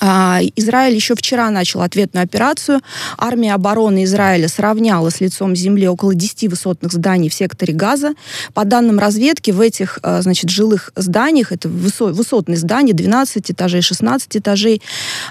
А, 0.00 0.40
Израиль 0.56 0.94
еще 0.94 1.14
вчера 1.14 1.50
начал 1.50 1.82
ответную 1.82 2.24
операцию. 2.24 2.80
Армия 3.16 3.54
обороны 3.54 4.04
Израиля 4.04 4.48
сравняла 4.48 5.10
с 5.10 5.20
лицом 5.20 5.56
земли 5.56 5.88
около 5.88 6.14
10 6.14 6.48
высотных 6.48 6.92
зданий 6.92 7.28
в 7.28 7.34
секторе 7.34 7.72
Газа. 7.72 8.14
По 8.54 8.64
данным 8.64 8.98
разведки, 8.98 9.50
в 9.50 9.60
этих 9.60 9.98
а, 10.02 10.22
значит, 10.22 10.50
жилых 10.50 10.92
зданиях, 10.96 11.52
это 11.52 11.68
высотные 11.68 12.56
здания, 12.56 12.92
12 12.92 13.50
этажей, 13.50 13.82
16 13.82 14.36
этажей, 14.36 14.82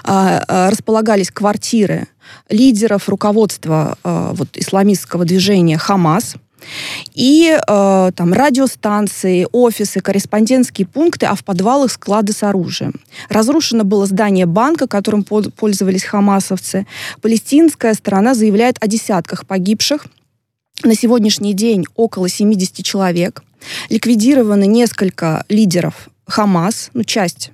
а, 0.04 0.70
располагались 0.70 1.30
квартиры 1.30 2.08
лидеров 2.48 3.08
руководства 3.08 3.96
вот, 4.02 4.48
исламистского 4.56 5.24
движения 5.24 5.78
«Хамас», 5.78 6.34
и 7.14 7.56
э, 7.56 8.10
там 8.14 8.32
радиостанции, 8.32 9.46
офисы, 9.52 10.00
корреспондентские 10.00 10.86
пункты, 10.86 11.26
а 11.26 11.34
в 11.34 11.44
подвалах 11.44 11.92
склады 11.92 12.32
с 12.32 12.42
оружием. 12.42 12.94
Разрушено 13.28 13.84
было 13.84 14.06
здание 14.06 14.46
банка, 14.46 14.86
которым 14.86 15.24
пользовались 15.24 16.04
хамасовцы. 16.04 16.86
Палестинская 17.22 17.94
сторона 17.94 18.34
заявляет 18.34 18.76
о 18.80 18.86
десятках 18.86 19.46
погибших. 19.46 20.06
На 20.82 20.94
сегодняшний 20.94 21.54
день 21.54 21.84
около 21.94 22.28
70 22.28 22.84
человек. 22.84 23.42
Ликвидированы 23.88 24.66
несколько 24.66 25.44
лидеров 25.48 26.08
Хамас, 26.26 26.90
ну, 26.92 27.04
часть 27.04 27.50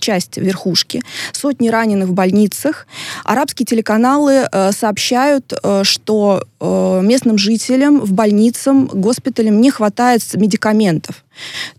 часть 0.00 0.36
верхушки, 0.38 1.02
сотни 1.32 1.68
раненых 1.68 2.08
в 2.08 2.12
больницах. 2.12 2.86
Арабские 3.24 3.66
телеканалы 3.66 4.48
э, 4.50 4.72
сообщают, 4.72 5.52
э, 5.62 5.82
что 5.84 6.42
э, 6.60 7.00
местным 7.02 7.38
жителям 7.38 8.00
в 8.00 8.12
больницам, 8.12 8.86
госпиталям 8.86 9.60
не 9.60 9.70
хватает 9.70 10.22
медикаментов. 10.34 11.24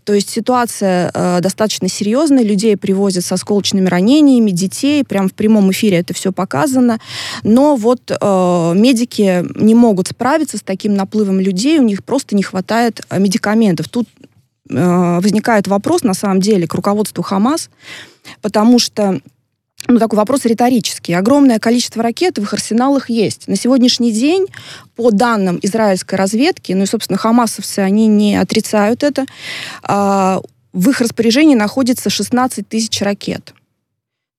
То 0.04 0.14
есть 0.14 0.30
ситуация 0.30 1.10
э, 1.12 1.40
достаточно 1.40 1.88
серьезная, 1.88 2.44
людей 2.44 2.76
привозят 2.76 3.24
с 3.24 3.32
осколочными 3.32 3.88
ранениями, 3.88 4.50
детей, 4.50 5.04
прям 5.04 5.28
в 5.28 5.34
прямом 5.34 5.70
эфире 5.72 5.98
это 5.98 6.14
все 6.14 6.32
показано. 6.32 6.98
Но 7.42 7.76
вот 7.76 8.10
э, 8.10 8.72
медики 8.74 9.44
не 9.56 9.74
могут 9.74 10.08
справиться 10.08 10.56
с 10.56 10.62
таким 10.62 10.94
наплывом 10.94 11.40
людей, 11.40 11.78
у 11.78 11.82
них 11.82 12.04
просто 12.04 12.36
не 12.36 12.42
хватает 12.42 13.02
э, 13.10 13.18
медикаментов. 13.18 13.88
Тут 13.88 14.08
Э, 14.19 14.19
возникает 14.70 15.66
вопрос, 15.66 16.04
на 16.04 16.14
самом 16.14 16.40
деле, 16.40 16.66
к 16.66 16.74
руководству 16.74 17.22
Хамас, 17.22 17.70
потому 18.40 18.78
что 18.78 19.20
ну, 19.88 19.98
такой 19.98 20.18
вопрос 20.18 20.44
риторический. 20.44 21.14
Огромное 21.14 21.58
количество 21.58 22.02
ракет 22.02 22.38
в 22.38 22.42
их 22.42 22.52
арсеналах 22.52 23.10
есть. 23.10 23.48
На 23.48 23.56
сегодняшний 23.56 24.12
день, 24.12 24.46
по 24.94 25.10
данным 25.10 25.58
израильской 25.62 26.18
разведки, 26.18 26.72
ну 26.72 26.84
и, 26.84 26.86
собственно, 26.86 27.18
хамасовцы, 27.18 27.80
они 27.80 28.06
не 28.06 28.36
отрицают 28.36 29.02
это, 29.02 29.26
э, 29.88 30.40
в 30.72 30.90
их 30.90 31.00
распоряжении 31.00 31.54
находится 31.54 32.10
16 32.10 32.68
тысяч 32.68 33.00
ракет. 33.00 33.54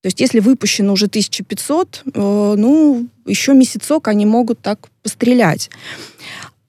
То 0.01 0.07
есть 0.07 0.19
если 0.19 0.39
выпущено 0.39 0.93
уже 0.93 1.07
1500, 1.07 2.03
э, 2.05 2.53
ну, 2.57 3.07
еще 3.25 3.53
месяцок 3.53 4.07
они 4.07 4.25
могут 4.25 4.61
так 4.61 4.89
пострелять. 5.03 5.69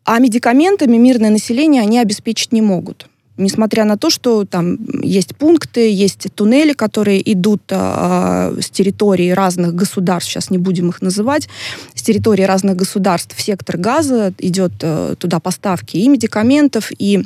А 0.04 0.18
медикаментами 0.18 0.96
мирное 0.96 1.30
население 1.30 1.82
они 1.82 1.98
обеспечить 1.98 2.52
не 2.52 2.62
могут 2.62 3.06
несмотря 3.42 3.84
на 3.84 3.96
то, 3.96 4.10
что 4.10 4.44
там 4.44 4.78
есть 5.02 5.36
пункты, 5.36 5.92
есть 5.92 6.28
туннели, 6.34 6.72
которые 6.72 7.20
идут 7.32 7.62
э, 7.70 8.56
с 8.60 8.70
территории 8.70 9.30
разных 9.30 9.74
государств, 9.74 10.30
сейчас 10.30 10.50
не 10.50 10.58
будем 10.58 10.88
их 10.88 11.02
называть, 11.02 11.48
с 11.94 12.02
территории 12.02 12.44
разных 12.44 12.76
государств 12.76 13.36
в 13.36 13.42
сектор 13.42 13.76
газа 13.76 14.32
идет 14.38 14.72
э, 14.82 15.14
туда 15.18 15.40
поставки 15.40 15.96
и 15.96 16.08
медикаментов, 16.08 16.90
и 16.98 17.24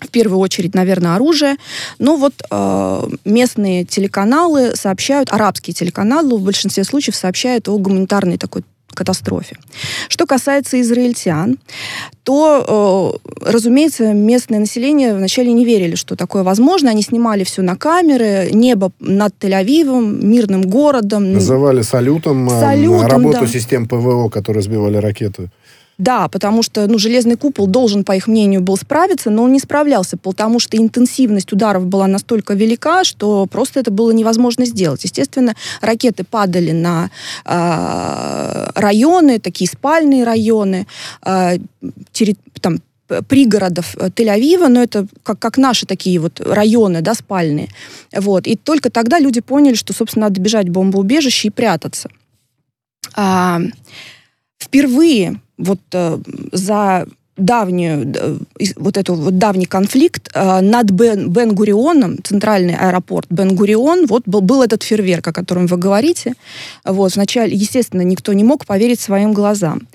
в 0.00 0.08
первую 0.08 0.38
очередь, 0.38 0.74
наверное, 0.74 1.14
оружие. 1.14 1.56
Но 1.98 2.16
вот 2.16 2.34
э, 2.50 3.08
местные 3.24 3.84
телеканалы 3.84 4.74
сообщают, 4.74 5.32
арабские 5.32 5.74
телеканалы 5.74 6.38
в 6.38 6.42
большинстве 6.42 6.84
случаев 6.84 7.16
сообщают 7.16 7.68
о 7.68 7.78
гуманитарной 7.78 8.38
такой 8.38 8.64
катастрофе. 8.94 9.56
Что 10.08 10.26
касается 10.26 10.80
израильтян, 10.80 11.58
то, 12.24 13.18
э, 13.26 13.50
разумеется, 13.50 14.12
местное 14.12 14.60
население 14.60 15.14
вначале 15.14 15.52
не 15.52 15.64
верили, 15.64 15.94
что 15.94 16.16
такое 16.16 16.42
возможно. 16.42 16.90
Они 16.90 17.02
снимали 17.02 17.44
все 17.44 17.62
на 17.62 17.76
камеры, 17.76 18.50
небо 18.52 18.92
над 19.00 19.34
Тель-Авивом, 19.40 20.24
мирным 20.24 20.62
городом. 20.62 21.32
Называли 21.32 21.82
салютом, 21.82 22.48
э, 22.48 22.60
салютом 22.60 23.06
работу 23.06 23.40
да. 23.40 23.46
систем 23.46 23.88
ПВО, 23.88 24.28
которые 24.28 24.62
сбивали 24.62 24.96
ракеты. 24.96 25.50
Да, 26.02 26.26
потому 26.26 26.64
что 26.64 26.88
ну, 26.88 26.98
железный 26.98 27.36
купол 27.36 27.68
должен, 27.68 28.02
по 28.02 28.16
их 28.16 28.26
мнению, 28.26 28.60
был 28.60 28.76
справиться, 28.76 29.30
но 29.30 29.44
он 29.44 29.52
не 29.52 29.60
справлялся, 29.60 30.16
потому 30.16 30.58
что 30.58 30.76
интенсивность 30.76 31.52
ударов 31.52 31.86
была 31.86 32.08
настолько 32.08 32.54
велика, 32.54 33.04
что 33.04 33.46
просто 33.46 33.78
это 33.78 33.92
было 33.92 34.10
невозможно 34.10 34.66
сделать. 34.66 35.04
Естественно, 35.04 35.54
ракеты 35.80 36.24
падали 36.24 36.72
на 36.72 37.12
э, 37.44 38.70
районы, 38.74 39.38
такие 39.38 39.70
спальные 39.70 40.24
районы, 40.24 40.88
э, 41.24 41.58
терри, 42.10 42.36
там, 42.60 42.80
пригородов 43.28 43.96
э, 43.96 44.08
Тель-Авива, 44.08 44.66
но 44.66 44.82
это 44.82 45.06
как, 45.22 45.38
как 45.38 45.56
наши 45.56 45.86
такие 45.86 46.18
вот 46.18 46.40
районы, 46.40 47.00
да, 47.00 47.14
спальные. 47.14 47.68
Вот. 48.12 48.48
И 48.48 48.56
только 48.56 48.90
тогда 48.90 49.20
люди 49.20 49.40
поняли, 49.40 49.74
что, 49.74 49.92
собственно, 49.92 50.26
надо 50.26 50.40
бежать 50.40 50.68
в 50.68 50.72
бомбоубежище 50.72 51.46
и 51.46 51.52
прятаться. 51.52 52.10
А, 53.14 53.60
впервые 54.58 55.40
вот 55.62 55.80
э, 55.92 56.18
за 56.52 57.06
давнюю, 57.36 58.40
вот 58.76 58.96
эту 58.96 59.14
вот 59.14 59.38
давний 59.38 59.64
конфликт 59.64 60.30
э, 60.34 60.60
над 60.60 60.90
Бен, 60.90 61.30
Бен-Гурионом, 61.30 62.22
центральный 62.22 62.76
аэропорт 62.76 63.26
Бен-Гурион, 63.30 64.06
вот 64.06 64.24
был, 64.26 64.42
был 64.42 64.62
этот 64.62 64.82
фейерверк, 64.82 65.28
о 65.28 65.32
котором 65.32 65.66
вы 65.66 65.78
говорите. 65.78 66.34
Вот, 66.84 67.14
вначале, 67.14 67.56
естественно, 67.56 68.02
никто 68.02 68.32
не 68.34 68.44
мог 68.44 68.66
поверить 68.66 69.00
своим 69.00 69.32
глазам. 69.32 69.88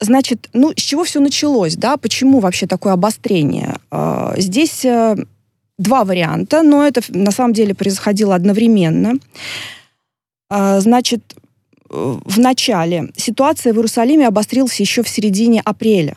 Значит, 0.00 0.48
ну, 0.52 0.72
с 0.76 0.80
чего 0.80 1.04
все 1.04 1.20
началось, 1.20 1.76
да? 1.76 1.96
Почему 1.96 2.38
вообще 2.38 2.66
такое 2.66 2.92
обострение? 2.92 3.76
Э, 3.90 4.34
Здесь 4.36 4.86
два 5.78 6.04
варианта, 6.04 6.62
но 6.62 6.86
это 6.86 7.00
на 7.08 7.32
самом 7.32 7.54
деле 7.54 7.74
происходило 7.74 8.36
одновременно. 8.36 9.14
Значит, 10.50 11.22
в 11.92 12.38
начале 12.38 13.08
ситуация 13.16 13.72
в 13.72 13.76
Иерусалиме 13.76 14.26
обострилась 14.26 14.80
еще 14.80 15.02
в 15.02 15.08
середине 15.08 15.60
апреля. 15.64 16.16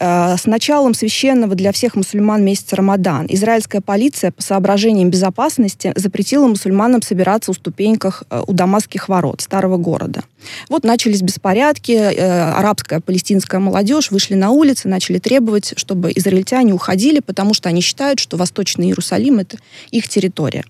Э, 0.00 0.36
С 0.36 0.46
началом 0.46 0.94
священного 0.94 1.54
для 1.54 1.72
всех 1.72 1.96
мусульман 1.96 2.44
месяца 2.44 2.76
Рамадан 2.76 3.26
израильская 3.28 3.80
полиция 3.80 4.30
по 4.30 4.42
соображениям 4.42 5.10
безопасности 5.10 5.92
запретила 5.96 6.46
мусульманам 6.46 7.02
собираться 7.02 7.50
у 7.50 7.54
ступеньках 7.54 8.22
э, 8.30 8.42
у 8.46 8.52
Дамасских 8.52 9.08
ворот, 9.08 9.40
старого 9.40 9.76
города. 9.76 10.22
Вот 10.68 10.84
начались 10.84 11.22
беспорядки, 11.22 11.92
э, 11.92 12.52
арабская, 12.52 13.00
палестинская 13.00 13.60
молодежь 13.60 14.10
вышли 14.10 14.34
на 14.34 14.50
улицы, 14.50 14.88
начали 14.88 15.18
требовать, 15.18 15.74
чтобы 15.76 16.12
израильтяне 16.14 16.72
уходили, 16.72 17.18
потому 17.18 17.54
что 17.54 17.68
они 17.68 17.80
считают, 17.80 18.20
что 18.20 18.36
Восточный 18.36 18.86
Иерусалим— 18.86 19.38
это 19.40 19.58
их 19.90 20.08
территория. 20.08 20.64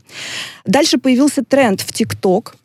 Дальше 0.64 0.96
появился 0.98 1.44
тренд 1.44 1.82
в 1.82 1.92
ТикТок, 1.92 2.56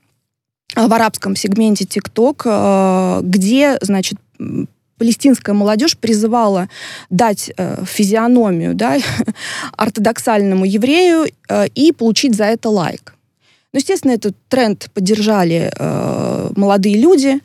в 0.75 0.93
арабском 0.93 1.35
сегменте 1.35 1.85
ТикТок, 1.85 2.43
э, 2.45 3.19
где, 3.23 3.77
значит, 3.81 4.17
палестинская 4.97 5.53
молодежь 5.53 5.97
призывала 5.97 6.69
дать 7.09 7.51
э, 7.57 7.83
физиономию 7.85 8.73
да, 8.73 8.97
ортодоксальному 9.77 10.65
еврею 10.65 11.27
э, 11.49 11.67
и 11.75 11.91
получить 11.91 12.35
за 12.35 12.45
это 12.45 12.69
лайк. 12.69 13.13
Ну, 13.73 13.79
естественно, 13.79 14.11
этот 14.11 14.35
тренд 14.49 14.89
поддержали 14.93 15.71
э, 15.77 16.49
молодые 16.55 16.97
люди, 16.97 17.39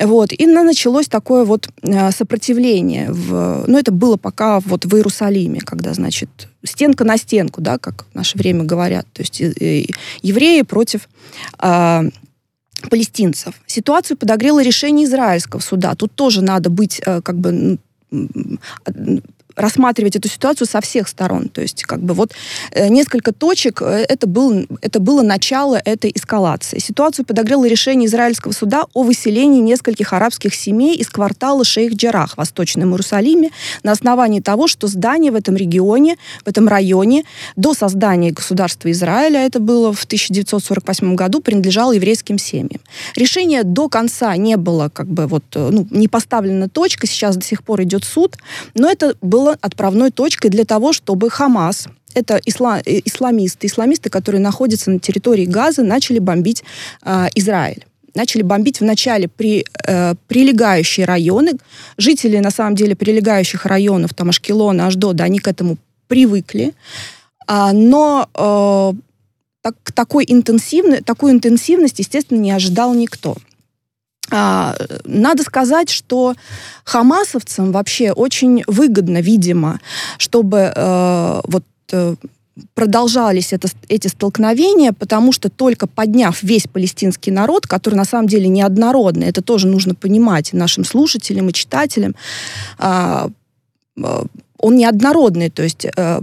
вот, 0.00 0.32
и 0.32 0.46
на- 0.46 0.64
началось 0.64 1.08
такое 1.08 1.44
вот 1.44 1.68
э, 1.82 2.10
сопротивление. 2.10 3.12
В, 3.12 3.64
ну, 3.66 3.78
это 3.78 3.92
было 3.92 4.16
пока 4.16 4.60
вот 4.60 4.84
в 4.84 4.96
Иерусалиме, 4.96 5.60
когда, 5.60 5.94
значит, 5.94 6.48
стенка 6.64 7.04
на 7.04 7.16
стенку, 7.16 7.60
да, 7.60 7.78
как 7.78 8.06
в 8.12 8.14
наше 8.14 8.38
время 8.38 8.64
говорят. 8.64 9.06
То 9.12 9.22
есть 9.22 9.40
э, 9.40 9.52
э, 9.60 9.84
евреи 10.22 10.62
против 10.62 11.08
э, 11.60 12.10
палестинцев. 12.90 13.54
Ситуацию 13.66 14.16
подогрело 14.16 14.62
решение 14.62 15.06
израильского 15.06 15.60
суда. 15.60 15.94
Тут 15.94 16.14
тоже 16.14 16.42
надо 16.42 16.70
быть 16.70 17.00
э, 17.04 17.20
как 17.22 17.38
бы 17.38 17.78
рассматривать 19.56 20.16
эту 20.16 20.28
ситуацию 20.28 20.66
со 20.66 20.80
всех 20.80 21.08
сторон. 21.08 21.48
То 21.48 21.60
есть, 21.60 21.84
как 21.84 22.00
бы 22.00 22.14
вот 22.14 22.32
э, 22.72 22.88
несколько 22.88 23.32
точек, 23.32 23.82
э, 23.82 24.04
это, 24.08 24.26
был, 24.26 24.66
это 24.80 25.00
было 25.00 25.22
начало 25.22 25.80
этой 25.84 26.10
эскалации. 26.14 26.78
Ситуацию 26.78 27.24
подогрело 27.24 27.66
решение 27.66 28.06
израильского 28.06 28.52
суда 28.52 28.84
о 28.92 29.02
выселении 29.02 29.60
нескольких 29.60 30.12
арабских 30.12 30.54
семей 30.54 30.96
из 30.96 31.08
квартала 31.08 31.62
Шейх-Джарах 31.62 32.34
в 32.34 32.36
Восточном 32.38 32.90
Иерусалиме 32.90 33.50
на 33.82 33.92
основании 33.92 34.40
того, 34.40 34.66
что 34.66 34.86
здание 34.86 35.32
в 35.32 35.34
этом 35.34 35.56
регионе, 35.56 36.16
в 36.44 36.48
этом 36.48 36.68
районе 36.68 37.24
до 37.56 37.74
создания 37.74 38.30
государства 38.30 38.90
Израиля, 38.90 39.46
это 39.46 39.60
было 39.60 39.92
в 39.92 40.04
1948 40.04 41.14
году, 41.14 41.40
принадлежало 41.40 41.92
еврейским 41.92 42.38
семьям. 42.38 42.80
Решение 43.16 43.62
до 43.62 43.88
конца 43.88 44.36
не 44.36 44.56
было 44.56 44.88
как 44.88 45.06
бы 45.06 45.26
вот, 45.26 45.44
э, 45.54 45.68
ну, 45.70 45.86
не 45.90 46.08
поставлена 46.08 46.68
точка, 46.68 47.06
сейчас 47.06 47.36
до 47.36 47.44
сих 47.44 47.62
пор 47.62 47.82
идет 47.82 48.04
суд, 48.04 48.36
но 48.74 48.90
это 48.90 49.16
было 49.20 49.43
отправной 49.52 50.10
точкой 50.10 50.48
для 50.48 50.64
того, 50.64 50.92
чтобы 50.92 51.30
Хамас, 51.30 51.88
это 52.14 52.40
исла- 52.46 52.82
э, 52.84 53.00
исламисты, 53.04 53.66
исламисты, 53.66 54.10
которые 54.10 54.40
находятся 54.40 54.90
на 54.90 54.98
территории 54.98 55.46
Газа, 55.46 55.82
начали 55.82 56.18
бомбить 56.18 56.64
э, 57.02 57.28
Израиль 57.34 57.84
начали 58.14 58.42
бомбить 58.42 58.80
вначале 58.80 59.28
при, 59.28 59.64
э, 59.86 60.14
прилегающие 60.28 61.04
районы. 61.04 61.52
Жители, 61.98 62.38
на 62.38 62.50
самом 62.50 62.76
деле, 62.76 62.94
прилегающих 62.94 63.66
районов, 63.66 64.14
там, 64.14 64.28
Ашкелона, 64.28 64.86
Аждода, 64.86 65.24
они 65.24 65.40
к 65.40 65.48
этому 65.48 65.78
привыкли. 66.06 66.74
А, 67.46 67.72
но 67.72 68.28
э, 68.34 68.92
так, 69.62 69.74
такой, 69.92 70.24
интенсивной, 70.28 71.00
такой 71.00 71.32
интенсивности, 71.32 72.02
естественно, 72.02 72.38
не 72.38 72.52
ожидал 72.52 72.94
никто. 72.94 73.36
А, 74.36 74.74
надо 75.04 75.44
сказать, 75.44 75.90
что 75.90 76.34
хамасовцам 76.82 77.70
вообще 77.70 78.10
очень 78.10 78.64
выгодно, 78.66 79.20
видимо, 79.20 79.80
чтобы 80.18 80.72
э, 80.74 81.40
вот 81.44 81.62
э, 81.92 82.16
продолжались 82.74 83.52
это, 83.52 83.68
эти 83.88 84.08
столкновения, 84.08 84.92
потому 84.92 85.30
что 85.30 85.50
только 85.50 85.86
подняв 85.86 86.42
весь 86.42 86.66
палестинский 86.66 87.30
народ, 87.30 87.68
который 87.68 87.94
на 87.94 88.04
самом 88.04 88.26
деле 88.26 88.48
неоднородный, 88.48 89.28
это 89.28 89.40
тоже 89.40 89.68
нужно 89.68 89.94
понимать 89.94 90.52
нашим 90.52 90.84
слушателям 90.84 91.48
и 91.50 91.52
читателям, 91.52 92.16
а, 92.78 93.28
а, 94.02 94.24
он 94.58 94.76
неоднородный, 94.76 95.50
то 95.50 95.62
есть 95.62 95.86
э, 95.96 96.20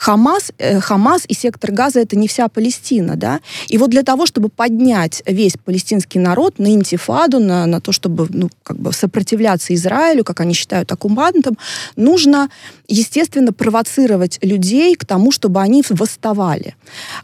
Хамас, 0.00 0.52
э, 0.56 0.80
Хамас 0.80 1.24
и 1.28 1.34
сектор 1.34 1.72
Газа 1.72 2.00
это 2.00 2.16
не 2.16 2.26
вся 2.26 2.48
Палестина, 2.48 3.16
да. 3.16 3.40
И 3.68 3.76
вот 3.76 3.90
для 3.90 4.02
того, 4.02 4.24
чтобы 4.24 4.48
поднять 4.48 5.22
весь 5.26 5.56
палестинский 5.62 6.18
народ 6.18 6.58
на 6.58 6.68
интифаду, 6.68 7.38
на, 7.38 7.66
на 7.66 7.80
то, 7.80 7.92
чтобы 7.92 8.26
ну, 8.30 8.48
как 8.62 8.78
бы 8.78 8.94
сопротивляться 8.94 9.74
Израилю, 9.74 10.24
как 10.24 10.40
они 10.40 10.54
считают, 10.54 10.90
оккупантам, 10.90 11.58
нужно, 11.96 12.48
естественно, 12.88 13.52
провоцировать 13.52 14.38
людей 14.40 14.96
к 14.96 15.04
тому, 15.04 15.32
чтобы 15.32 15.60
они 15.60 15.84
восставали. 15.90 16.76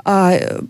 А, 0.05 0.35
э, 0.35 0.61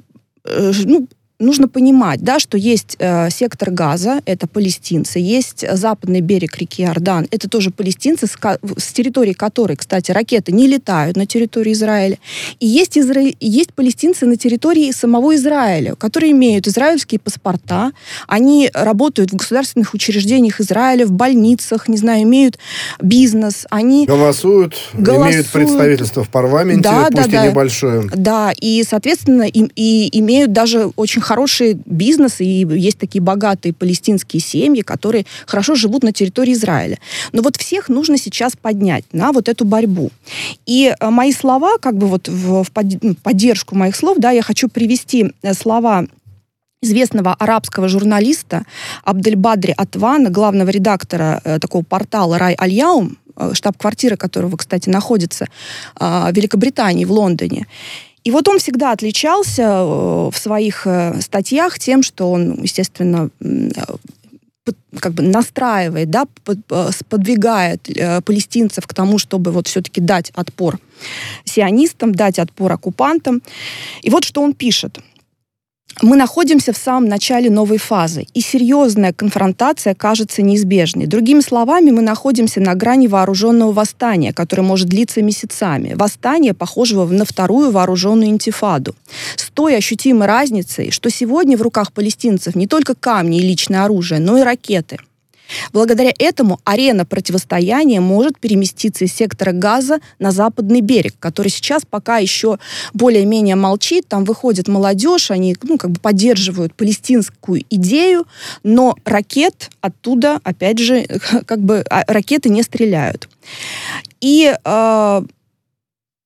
э, 0.44 0.72
ну, 0.84 1.08
нужно 1.38 1.68
понимать, 1.68 2.22
да, 2.22 2.38
что 2.38 2.56
есть 2.56 2.96
э, 2.98 3.28
сектор 3.30 3.70
Газа, 3.70 4.20
это 4.24 4.46
палестинцы, 4.46 5.18
есть 5.18 5.64
западный 5.70 6.20
берег 6.20 6.56
реки 6.56 6.82
Иордан, 6.82 7.26
это 7.30 7.48
тоже 7.48 7.70
палестинцы, 7.70 8.26
с, 8.26 8.36
с 8.78 8.92
территории 8.92 9.32
которой, 9.32 9.76
кстати, 9.76 10.12
ракеты 10.12 10.52
не 10.52 10.66
летают 10.66 11.16
на 11.16 11.26
территории 11.26 11.72
Израиля. 11.72 12.18
И 12.58 12.66
есть, 12.66 12.96
изра... 12.96 13.22
есть 13.40 13.74
палестинцы 13.74 14.26
на 14.26 14.36
территории 14.36 14.90
самого 14.92 15.34
Израиля, 15.34 15.94
которые 15.94 16.32
имеют 16.32 16.66
израильские 16.66 17.18
паспорта, 17.18 17.92
они 18.26 18.70
работают 18.72 19.32
в 19.32 19.36
государственных 19.36 19.92
учреждениях 19.94 20.60
Израиля, 20.60 21.06
в 21.06 21.12
больницах, 21.12 21.88
не 21.88 21.98
знаю, 21.98 22.22
имеют 22.22 22.58
бизнес, 23.00 23.66
они... 23.70 24.06
Голосуют, 24.06 24.74
имеют 24.94 25.06
Голосуют. 25.06 25.50
представительство 25.50 26.24
в 26.24 26.30
парламенте, 26.30 26.82
Да, 26.82 27.08
да, 27.10 27.16
пусть 27.16 27.28
и 27.28 27.32
да. 27.32 27.46
небольшое. 27.46 28.10
Да, 28.14 28.52
и, 28.58 28.82
соответственно, 28.88 29.42
им, 29.42 29.70
и 29.76 30.08
имеют 30.18 30.52
даже 30.52 30.90
очень 30.96 31.22
хороший 31.26 31.78
бизнес, 31.84 32.40
и 32.40 32.66
есть 32.70 32.98
такие 32.98 33.20
богатые 33.20 33.72
палестинские 33.72 34.40
семьи, 34.40 34.82
которые 34.82 35.26
хорошо 35.46 35.74
живут 35.74 36.02
на 36.02 36.12
территории 36.12 36.52
Израиля. 36.52 36.98
Но 37.32 37.42
вот 37.42 37.56
всех 37.56 37.88
нужно 37.88 38.16
сейчас 38.18 38.52
поднять 38.56 39.04
на 39.12 39.32
вот 39.32 39.48
эту 39.48 39.64
борьбу. 39.64 40.10
И 40.66 40.94
э, 40.98 41.10
мои 41.10 41.32
слова, 41.32 41.78
как 41.78 41.96
бы 41.96 42.06
вот 42.06 42.28
в, 42.28 42.64
в 42.64 42.70
ну, 43.02 43.14
поддержку 43.22 43.74
моих 43.74 43.96
слов, 43.96 44.18
да, 44.18 44.30
я 44.30 44.42
хочу 44.42 44.68
привести 44.68 45.32
э, 45.42 45.54
слова 45.54 46.06
известного 46.82 47.34
арабского 47.34 47.88
журналиста 47.88 48.64
Абдельбадри 49.04 49.74
Атвана, 49.76 50.30
главного 50.30 50.70
редактора 50.70 51.40
э, 51.44 51.58
такого 51.58 51.82
портала 51.82 52.38
Рай 52.38 52.54
Альяум, 52.54 53.16
э, 53.36 53.50
штаб-квартира 53.52 54.16
которого, 54.16 54.56
кстати, 54.56 54.88
находится 54.88 55.44
э, 55.44 55.48
в 56.00 56.32
Великобритании, 56.32 57.04
в 57.04 57.12
Лондоне. 57.12 57.66
И 58.26 58.30
вот 58.32 58.48
он 58.48 58.58
всегда 58.58 58.90
отличался 58.90 59.62
э, 59.62 60.30
в 60.32 60.36
своих 60.36 60.84
э, 60.84 61.20
статьях 61.20 61.78
тем, 61.78 62.02
что 62.02 62.32
он, 62.32 62.60
естественно, 62.60 63.30
э, 63.40 63.70
как 64.98 65.12
бы 65.12 65.22
настраивает, 65.22 66.10
да, 66.10 66.24
под- 66.42 66.92
сподвигает 66.92 67.88
э, 67.88 68.20
палестинцев 68.22 68.84
к 68.84 68.94
тому, 68.94 69.18
чтобы 69.18 69.52
вот 69.52 69.68
все-таки 69.68 70.00
дать 70.00 70.32
отпор 70.34 70.80
сионистам, 71.44 72.16
дать 72.16 72.40
отпор 72.40 72.72
оккупантам. 72.72 73.42
И 74.02 74.10
вот 74.10 74.24
что 74.24 74.42
он 74.42 74.54
пишет. 74.54 74.98
Мы 76.02 76.16
находимся 76.16 76.74
в 76.74 76.76
самом 76.76 77.08
начале 77.08 77.48
новой 77.48 77.78
фазы, 77.78 78.26
и 78.34 78.40
серьезная 78.42 79.14
конфронтация 79.14 79.94
кажется 79.94 80.42
неизбежной. 80.42 81.06
Другими 81.06 81.40
словами, 81.40 81.90
мы 81.90 82.02
находимся 82.02 82.60
на 82.60 82.74
грани 82.74 83.06
вооруженного 83.06 83.72
восстания, 83.72 84.34
которое 84.34 84.62
может 84.62 84.88
длиться 84.88 85.22
месяцами. 85.22 85.94
Восстание, 85.94 86.52
похожего 86.52 87.06
на 87.06 87.24
вторую 87.24 87.70
вооруженную 87.70 88.28
интифаду. 88.28 88.94
С 89.36 89.50
той 89.50 89.74
ощутимой 89.74 90.26
разницей, 90.26 90.90
что 90.90 91.08
сегодня 91.08 91.56
в 91.56 91.62
руках 91.62 91.92
палестинцев 91.92 92.54
не 92.54 92.66
только 92.66 92.94
камни 92.94 93.38
и 93.38 93.48
личное 93.48 93.84
оружие, 93.84 94.20
но 94.20 94.36
и 94.36 94.42
ракеты. 94.42 94.98
Благодаря 95.72 96.12
этому 96.18 96.60
арена 96.64 97.04
противостояния 97.04 98.00
может 98.00 98.38
переместиться 98.38 99.04
из 99.04 99.12
сектора 99.12 99.52
газа 99.52 100.00
на 100.18 100.30
западный 100.30 100.80
берег, 100.80 101.14
который 101.18 101.48
сейчас 101.48 101.82
пока 101.88 102.18
еще 102.18 102.58
более-менее 102.94 103.56
молчит. 103.56 104.08
Там 104.08 104.24
выходит 104.24 104.68
молодежь, 104.68 105.30
они 105.30 105.56
ну, 105.62 105.78
как 105.78 105.90
бы 105.90 106.00
поддерживают 106.00 106.74
палестинскую 106.74 107.64
идею, 107.70 108.26
но 108.62 108.96
ракет 109.04 109.70
оттуда, 109.80 110.40
опять 110.44 110.78
же, 110.78 111.04
как 111.46 111.60
бы 111.60 111.84
а, 111.90 112.04
ракеты 112.06 112.48
не 112.48 112.62
стреляют. 112.62 113.28
И 114.20 114.52
э, 114.64 115.22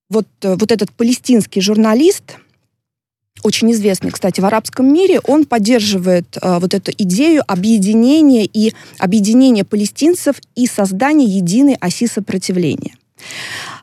вот, 0.09 0.27
вот 0.43 0.73
этот 0.73 0.93
палестинский 0.93 1.61
журналист, 1.61 2.37
очень 3.43 3.73
известный, 3.73 4.11
кстати, 4.11 4.41
в 4.41 4.45
арабском 4.45 4.93
мире, 4.93 5.21
он 5.21 5.45
поддерживает 5.45 6.37
э, 6.41 6.59
вот 6.59 6.75
эту 6.75 6.93
идею 6.93 7.43
объединения 7.47 8.45
и 8.45 8.73
объединения 8.99 9.65
палестинцев 9.65 10.37
и 10.55 10.67
создания 10.67 11.27
единой 11.27 11.77
оси 11.81 12.07
сопротивления. 12.07 12.95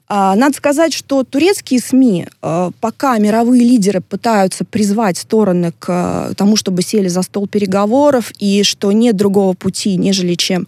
А, 0.10 0.36
надо 0.36 0.56
сказать, 0.56 0.94
что 0.94 1.24
турецкие 1.24 1.82
СМИ, 1.82 2.28
а, 2.42 2.72
пока 2.80 3.18
мировые 3.18 3.62
лидеры 3.64 4.00
пытаются 4.00 4.64
призвать 4.64 5.18
стороны 5.18 5.74
к 5.78 5.86
а, 5.90 6.34
тому, 6.36 6.56
чтобы 6.56 6.82
сели 6.82 7.10
за 7.10 7.22
стол 7.24 7.48
переговоров, 7.48 8.32
и 8.40 8.64
что 8.64 8.92
нет 8.94 9.18
другого 9.18 9.54
пути, 9.54 9.96
нежели 9.98 10.36
чем 10.36 10.68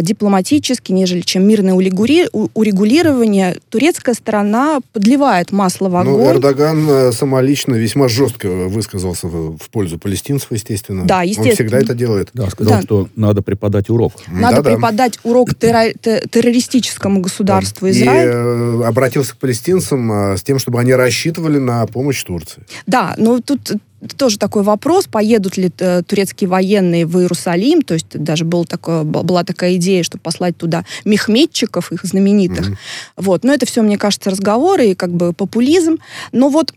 дипломатический, 0.00 0.92
нежели 0.92 1.20
чем 1.20 1.46
мирное 1.46 1.74
урегулирование, 1.74 3.58
турецкая 3.68 4.14
сторона 4.14 4.80
подливает 4.92 5.52
масло 5.52 5.88
в 5.88 5.92
ну, 5.92 5.98
огонь. 5.98 6.14
Ну, 6.14 6.30
Эрдоган 6.32 6.88
э, 6.88 7.12
самолично 7.12 7.74
весьма 7.74 8.08
жестко 8.08 8.48
высказался 8.48 9.28
в 9.28 9.58
пользу 9.70 9.98
палестинцев, 9.98 10.50
естественно. 10.50 11.04
Да, 11.04 11.22
естественно. 11.22 11.50
Он 11.50 11.54
всегда 11.54 11.78
это 11.78 11.94
делает. 11.94 12.30
Да, 12.32 12.50
сказал, 12.50 12.74
да. 12.76 12.82
что 12.82 13.08
надо 13.16 13.42
преподать 13.42 13.90
урок. 13.90 14.14
Надо 14.28 14.62
да, 14.62 14.70
преподать 14.70 15.18
да. 15.22 15.30
урок 15.30 15.54
террористическому 15.54 17.20
государству 17.20 17.86
да. 17.86 17.92
Израиль. 17.92 18.28
И 18.28 18.32
э, 18.32 18.55
обратился 18.84 19.34
к 19.34 19.38
палестинцам 19.38 20.12
а, 20.12 20.36
с 20.36 20.42
тем, 20.42 20.58
чтобы 20.58 20.80
они 20.80 20.92
рассчитывали 20.94 21.58
на 21.58 21.86
помощь 21.86 22.22
Турции. 22.22 22.64
Да, 22.86 23.14
но 23.18 23.40
тут 23.40 23.72
тоже 24.16 24.38
такой 24.38 24.62
вопрос, 24.62 25.06
поедут 25.06 25.56
ли 25.56 25.70
э, 25.78 26.02
турецкие 26.02 26.48
военные 26.48 27.06
в 27.06 27.18
Иерусалим, 27.18 27.82
то 27.82 27.94
есть 27.94 28.06
даже 28.10 28.44
был 28.44 28.64
такое, 28.64 29.02
была 29.02 29.42
такая 29.42 29.76
идея, 29.76 30.02
чтобы 30.02 30.22
послать 30.22 30.56
туда 30.56 30.84
мехметчиков, 31.04 31.92
их 31.92 32.04
знаменитых. 32.04 32.70
Mm-hmm. 32.70 32.76
Вот. 33.16 33.44
Но 33.44 33.52
это 33.52 33.66
все, 33.66 33.82
мне 33.82 33.98
кажется, 33.98 34.30
разговоры 34.30 34.88
и 34.88 34.94
как 34.94 35.10
бы 35.10 35.32
популизм. 35.32 35.96
Но 36.32 36.50
вот 36.50 36.72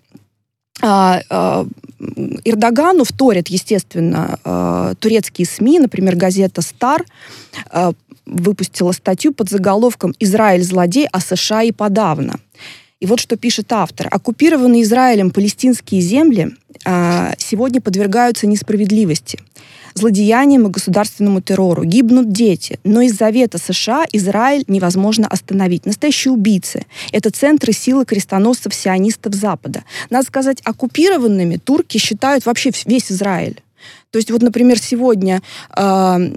Эрдогану 2.46 3.04
вторят, 3.04 3.50
естественно, 3.50 4.40
а, 4.44 4.94
турецкие 4.96 5.46
СМИ, 5.46 5.80
например, 5.80 6.16
газета 6.16 6.62
«Стар», 6.62 7.06
а, 7.70 7.92
выпустила 8.26 8.92
статью 8.94 9.34
под 9.34 9.50
заголовком 9.50 10.14
«Израиль 10.20 10.64
злодей, 10.64 11.08
а 11.12 11.20
США 11.20 11.64
и 11.64 11.72
подавно». 11.72 12.40
И 13.00 13.06
вот 13.06 13.20
что 13.22 13.38
пишет 13.38 13.72
автор. 13.72 14.08
Оккупированные 14.12 14.84
Израилем 14.84 15.32
палестинские 15.32 16.02
земли 16.02 16.52
а, 16.86 17.34
сегодня 17.38 17.80
подвергаются 17.80 18.46
несправедливости, 18.46 19.40
злодеяниям 19.94 20.68
и 20.68 20.70
государственному 20.70 21.40
террору. 21.40 21.86
Гибнут 21.86 22.34
дети. 22.34 22.78
Но 22.84 23.02
из-за 23.02 23.30
вето 23.30 23.58
США 23.58 24.06
Израиль 24.12 24.66
невозможно 24.68 25.28
остановить. 25.28 25.86
Настоящие 25.86 26.34
убийцы. 26.34 26.86
Это 27.14 27.32
центры 27.32 27.72
силы 27.72 28.04
крестоносцев-сионистов 28.04 29.34
Запада. 29.34 29.86
Надо 30.10 30.28
сказать, 30.28 30.60
оккупированными 30.66 31.56
турки 31.56 31.98
считают 31.98 32.46
вообще 32.46 32.72
весь 32.86 33.12
Израиль. 33.12 33.62
То 34.12 34.18
есть 34.18 34.30
вот, 34.30 34.42
например, 34.42 34.78
сегодня 34.78 35.42
э, 35.78 36.18
ну, 36.18 36.36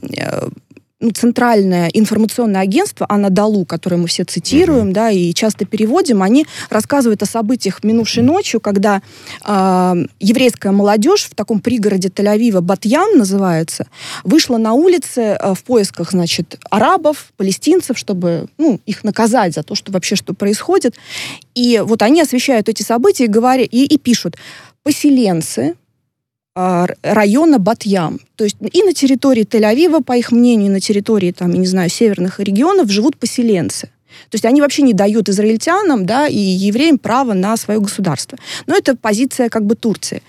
центральное 1.10 1.88
информационное 1.88 2.60
агентство 2.60 3.06
Анадолу, 3.08 3.64
которое 3.64 3.96
мы 3.96 4.06
все 4.06 4.24
цитируем, 4.24 4.90
uh-huh. 4.90 4.92
да, 4.92 5.10
и 5.10 5.32
часто 5.34 5.64
переводим, 5.64 6.22
они 6.22 6.46
рассказывают 6.70 7.22
о 7.22 7.26
событиях 7.26 7.82
минувшей 7.82 8.22
ночью, 8.22 8.60
когда 8.60 9.02
э, 9.44 9.94
еврейская 10.20 10.72
молодежь 10.72 11.24
в 11.24 11.34
таком 11.34 11.60
пригороде 11.60 12.08
Тель-Авива, 12.08 12.60
Батьян 12.60 13.18
называется, 13.18 13.86
вышла 14.24 14.58
на 14.58 14.74
улицы 14.74 15.20
э, 15.20 15.54
в 15.54 15.64
поисках, 15.64 16.12
значит, 16.12 16.58
арабов, 16.70 17.32
палестинцев, 17.36 17.98
чтобы, 17.98 18.46
ну, 18.58 18.80
их 18.86 19.04
наказать 19.04 19.54
за 19.54 19.62
то, 19.62 19.74
что 19.74 19.92
вообще 19.92 20.16
что 20.16 20.34
происходит. 20.34 20.96
И 21.54 21.82
вот 21.84 22.02
они 22.02 22.20
освещают 22.20 22.68
эти 22.68 22.82
события 22.82 23.24
и, 23.24 23.28
говорят, 23.28 23.68
и, 23.70 23.84
и 23.84 23.98
пишут, 23.98 24.36
поселенцы, 24.82 25.74
района 26.54 27.58
Батьям. 27.58 28.20
То 28.36 28.44
есть 28.44 28.56
и 28.60 28.82
на 28.82 28.92
территории 28.92 29.44
Тель-Авива, 29.44 30.02
по 30.02 30.16
их 30.16 30.32
мнению, 30.32 30.66
и 30.66 30.74
на 30.74 30.80
территории, 30.80 31.32
там, 31.32 31.52
я 31.52 31.58
не 31.58 31.66
знаю, 31.66 31.88
северных 31.88 32.40
регионов 32.40 32.90
живут 32.90 33.16
поселенцы. 33.16 33.90
То 34.30 34.36
есть 34.36 34.44
они 34.44 34.60
вообще 34.60 34.82
не 34.82 34.92
дают 34.92 35.28
израильтянам 35.28 36.06
да, 36.06 36.26
и 36.26 36.38
евреям 36.38 36.98
право 36.98 37.32
на 37.32 37.56
свое 37.56 37.80
государство. 37.80 38.38
Но 38.66 38.76
это 38.76 38.96
позиция 38.96 39.48
как 39.48 39.64
бы 39.64 39.74
Турции. 39.74 40.22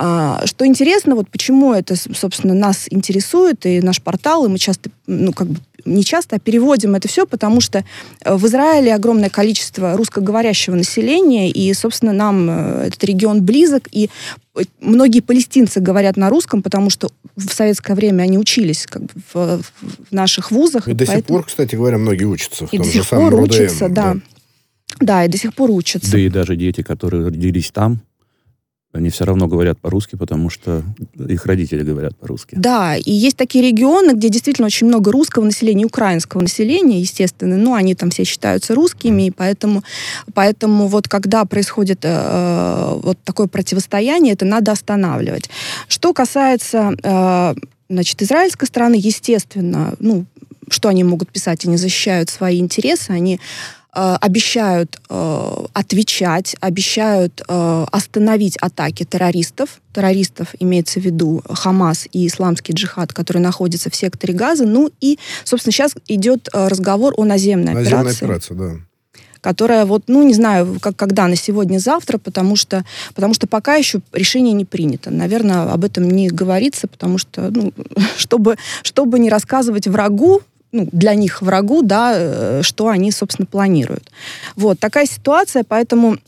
А, 0.00 0.46
что 0.46 0.64
интересно, 0.64 1.16
вот 1.16 1.28
почему 1.28 1.74
это, 1.74 1.96
собственно, 1.96 2.54
нас 2.54 2.86
интересует, 2.88 3.66
и 3.66 3.80
наш 3.80 4.00
портал, 4.00 4.46
и 4.46 4.48
мы 4.48 4.56
часто, 4.58 4.90
ну, 5.08 5.32
как 5.32 5.48
бы 5.48 5.58
не 5.84 6.04
часто, 6.04 6.36
а 6.36 6.38
переводим 6.38 6.94
это 6.94 7.08
все, 7.08 7.26
потому 7.26 7.60
что 7.60 7.84
э, 8.24 8.36
в 8.36 8.46
Израиле 8.46 8.94
огромное 8.94 9.28
количество 9.28 9.96
русскоговорящего 9.96 10.76
населения, 10.76 11.50
и, 11.50 11.74
собственно, 11.74 12.12
нам 12.12 12.48
э, 12.48 12.86
этот 12.86 13.02
регион 13.02 13.42
близок, 13.42 13.88
и 13.90 14.08
многие 14.80 15.20
палестинцы 15.20 15.80
говорят 15.80 16.16
на 16.16 16.30
русском, 16.30 16.62
потому 16.62 16.90
что 16.90 17.10
в 17.34 17.52
советское 17.52 17.94
время 17.94 18.22
они 18.22 18.38
учились 18.38 18.86
как 18.86 19.02
бы, 19.02 19.10
в, 19.32 19.62
в 19.80 20.12
наших 20.12 20.52
вузах. 20.52 20.86
И, 20.86 20.92
и 20.92 20.94
до 20.94 21.06
поэтому... 21.06 21.18
сих 21.18 21.26
пор, 21.26 21.44
кстати 21.44 21.74
говоря, 21.74 21.98
многие 21.98 22.24
учатся 22.24 22.68
в 22.68 22.72
и 22.72 22.76
том 22.76 22.86
до 22.86 22.92
сих 22.92 23.02
же 23.02 23.08
пор 23.08 23.34
учатся, 23.34 23.88
да. 23.88 24.14
да. 24.14 24.20
Да, 25.00 25.24
и 25.24 25.28
до 25.28 25.38
сих 25.38 25.54
пор 25.54 25.70
учатся. 25.70 26.12
Да 26.12 26.18
и 26.18 26.28
даже 26.28 26.56
дети, 26.56 26.82
которые 26.82 27.26
родились 27.26 27.70
там, 27.70 28.00
они 28.98 29.10
все 29.10 29.24
равно 29.24 29.46
говорят 29.46 29.78
по-русски, 29.78 30.16
потому 30.16 30.50
что 30.50 30.82
их 31.16 31.46
родители 31.46 31.82
говорят 31.82 32.16
по-русски. 32.16 32.56
Да, 32.58 32.96
и 32.96 33.10
есть 33.10 33.36
такие 33.36 33.64
регионы, 33.64 34.12
где 34.12 34.28
действительно 34.28 34.66
очень 34.66 34.86
много 34.86 35.10
русского 35.12 35.44
населения, 35.44 35.84
украинского 35.86 36.42
населения, 36.42 37.00
естественно, 37.00 37.56
но 37.56 37.74
они 37.74 37.94
там 37.94 38.10
все 38.10 38.24
считаются 38.24 38.74
русскими, 38.74 39.28
и 39.28 39.30
поэтому, 39.30 39.82
поэтому 40.34 40.88
вот 40.88 41.08
когда 41.08 41.44
происходит 41.44 42.00
э, 42.02 43.00
вот 43.02 43.18
такое 43.24 43.46
противостояние, 43.46 44.34
это 44.34 44.44
надо 44.44 44.72
останавливать. 44.72 45.48
Что 45.88 46.12
касается 46.12 46.94
э, 47.02 47.54
значит, 47.88 48.22
израильской 48.22 48.66
стороны, 48.66 48.96
естественно, 48.98 49.94
ну, 49.98 50.26
что 50.70 50.88
они 50.88 51.04
могут 51.04 51.30
писать? 51.30 51.64
Они 51.64 51.76
защищают 51.76 52.28
свои 52.28 52.58
интересы, 52.58 53.10
они 53.10 53.40
обещают 53.92 55.00
э, 55.08 55.64
отвечать, 55.72 56.56
обещают 56.60 57.42
э, 57.48 57.86
остановить 57.90 58.56
атаки 58.58 59.04
террористов. 59.04 59.80
Террористов 59.92 60.54
имеется 60.60 61.00
в 61.00 61.04
виду 61.04 61.42
Хамас 61.48 62.06
и 62.12 62.26
исламский 62.26 62.74
джихад, 62.74 63.12
который 63.12 63.38
находится 63.38 63.90
в 63.90 63.96
секторе 63.96 64.34
Газа. 64.34 64.66
Ну 64.66 64.90
и, 65.00 65.18
собственно, 65.44 65.72
сейчас 65.72 65.94
идет 66.06 66.48
э, 66.52 66.68
разговор 66.68 67.14
о 67.16 67.24
наземной, 67.24 67.74
наземной 67.74 68.00
операции. 68.00 68.24
операции 68.24 68.54
да 68.54 68.76
которая 69.40 69.86
вот, 69.86 70.04
ну, 70.08 70.24
не 70.24 70.34
знаю, 70.34 70.78
как, 70.80 70.96
когда, 70.96 71.26
на 71.28 71.36
сегодня-завтра, 71.36 72.18
потому 72.18 72.56
что, 72.56 72.84
потому 73.14 73.34
что 73.34 73.46
пока 73.46 73.76
еще 73.76 74.00
решение 74.12 74.52
не 74.52 74.64
принято. 74.64 75.10
Наверное, 75.10 75.72
об 75.72 75.84
этом 75.84 76.10
не 76.10 76.28
говорится, 76.28 76.88
потому 76.88 77.18
что, 77.18 77.50
ну, 77.50 77.72
чтобы, 78.16 78.56
чтобы 78.82 79.18
не 79.18 79.30
рассказывать 79.30 79.86
врагу, 79.86 80.42
ну, 80.72 80.88
для 80.92 81.14
них 81.14 81.42
врагу, 81.42 81.82
да, 81.82 82.12
э, 82.14 82.62
что 82.62 82.88
они, 82.88 83.10
собственно, 83.10 83.46
планируют. 83.46 84.10
Вот 84.56 84.78
такая 84.78 85.06
ситуация, 85.06 85.64
поэтому 85.64 86.18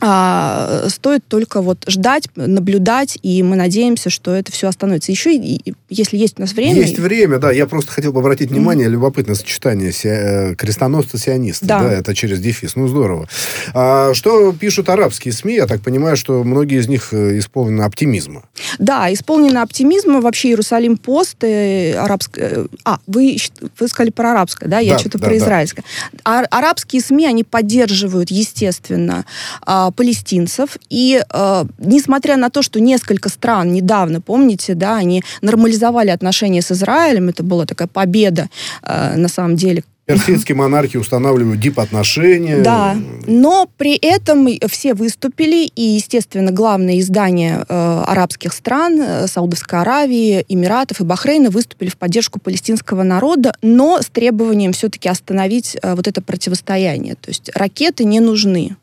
а, 0.00 0.84
стоит 0.88 1.26
только 1.26 1.60
вот 1.60 1.84
ждать, 1.88 2.28
наблюдать, 2.36 3.18
и 3.22 3.42
мы 3.42 3.56
надеемся, 3.56 4.10
что 4.10 4.34
это 4.34 4.52
все 4.52 4.68
остановится. 4.68 5.12
Еще, 5.12 5.34
и, 5.34 5.74
если 5.88 6.16
есть 6.16 6.38
у 6.38 6.42
нас 6.42 6.52
время... 6.52 6.80
Есть 6.80 6.98
время, 6.98 7.38
да. 7.38 7.50
Я 7.50 7.66
просто 7.66 7.92
хотел 7.92 8.12
бы 8.12 8.20
обратить 8.20 8.50
внимание, 8.50 8.86
mm-hmm. 8.86 8.92
любопытное 8.92 9.34
сочетание 9.34 9.92
си, 9.92 10.08
э, 10.08 10.54
крестоносца-сиониста. 10.54 11.66
Да. 11.66 11.80
да. 11.80 11.92
Это 11.92 12.14
через 12.14 12.40
дефис. 12.40 12.76
Ну, 12.76 12.88
здорово. 12.88 13.28
А, 13.74 14.14
что 14.14 14.52
пишут 14.52 14.88
арабские 14.88 15.32
СМИ? 15.32 15.54
Я 15.54 15.66
так 15.66 15.80
понимаю, 15.82 16.16
что 16.16 16.44
многие 16.44 16.78
из 16.78 16.88
них 16.88 17.12
э, 17.12 17.38
исполнены 17.38 17.82
оптимизма. 17.82 18.44
Да, 18.78 19.12
исполнены 19.12 19.58
оптимизма. 19.58 20.20
Вообще 20.20 20.48
Иерусалим 20.48 20.96
пост, 20.96 21.42
арабское... 21.42 22.50
Э, 22.50 22.66
а, 22.84 22.98
вы, 23.06 23.36
вы 23.78 23.88
сказали 23.88 24.10
про 24.10 24.32
арабское, 24.32 24.68
да? 24.68 24.78
Я 24.78 24.94
да, 24.94 24.98
что-то 24.98 25.18
да, 25.18 25.24
про 25.24 25.30
да. 25.30 25.38
израильское. 25.38 25.84
А, 26.24 26.44
арабские 26.50 27.02
СМИ, 27.02 27.26
они 27.26 27.44
поддерживают, 27.44 28.30
естественно, 28.30 29.24
а, 29.62 29.87
палестинцев. 29.90 30.76
И 30.88 31.22
э, 31.22 31.64
несмотря 31.78 32.36
на 32.36 32.50
то, 32.50 32.62
что 32.62 32.80
несколько 32.80 33.28
стран 33.28 33.72
недавно, 33.72 34.20
помните, 34.20 34.74
да, 34.74 34.96
они 34.96 35.22
нормализовали 35.42 36.10
отношения 36.10 36.62
с 36.62 36.72
Израилем, 36.72 37.28
это 37.28 37.42
была 37.42 37.66
такая 37.66 37.88
победа, 37.88 38.48
э, 38.82 39.16
на 39.16 39.28
самом 39.28 39.56
деле, 39.56 39.84
Персидские 40.08 40.56
монархи 40.56 40.96
устанавливают 40.96 41.60
дип-отношения. 41.60 42.62
Да, 42.62 42.96
но 43.26 43.68
при 43.76 43.94
этом 43.94 44.48
все 44.70 44.94
выступили, 44.94 45.66
и, 45.66 45.82
естественно, 45.82 46.50
главные 46.50 47.00
издания 47.00 47.66
э, 47.68 48.04
арабских 48.06 48.54
стран, 48.54 48.98
э, 48.98 49.26
Саудовской 49.26 49.80
Аравии, 49.80 50.46
Эмиратов 50.48 51.02
и 51.02 51.04
Бахрейна 51.04 51.50
выступили 51.50 51.90
в 51.90 51.98
поддержку 51.98 52.40
палестинского 52.40 53.02
народа, 53.02 53.52
но 53.60 54.00
с 54.00 54.06
требованием 54.06 54.72
все-таки 54.72 55.10
остановить 55.10 55.76
э, 55.82 55.94
вот 55.94 56.08
это 56.08 56.22
противостояние. 56.22 57.16
То 57.16 57.28
есть 57.28 57.50
ракеты 57.54 58.04
не 58.04 58.20
нужны. 58.20 58.76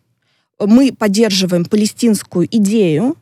Мы 0.59 0.93
поддерживаем 0.93 1.65
палестинскую 1.65 2.47
идею, 2.49 3.15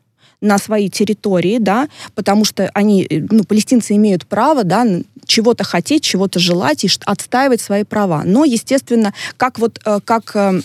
на 0.44 0.58
своей 0.58 0.90
территории, 0.90 1.58
да, 1.58 1.88
потому 2.16 2.46
что 2.46 2.70
они, 2.74 3.08
э, 3.10 3.26
ну, 3.32 3.46
палестинцы 3.46 3.96
имеют 3.96 4.28
право, 4.28 4.64
да, 4.64 4.86
чего-то 5.26 5.64
хотеть, 5.64 6.04
чего-то 6.04 6.38
желать 6.40 6.84
и 6.84 6.90
отстаивать 7.06 7.62
свои 7.62 7.86
права. 7.86 8.24
Но, 8.26 8.44
естественно, 8.44 9.14
как 9.38 9.58
вот, 9.58 9.80
э, 9.86 10.00
как 10.04 10.36
э, 10.36 10.62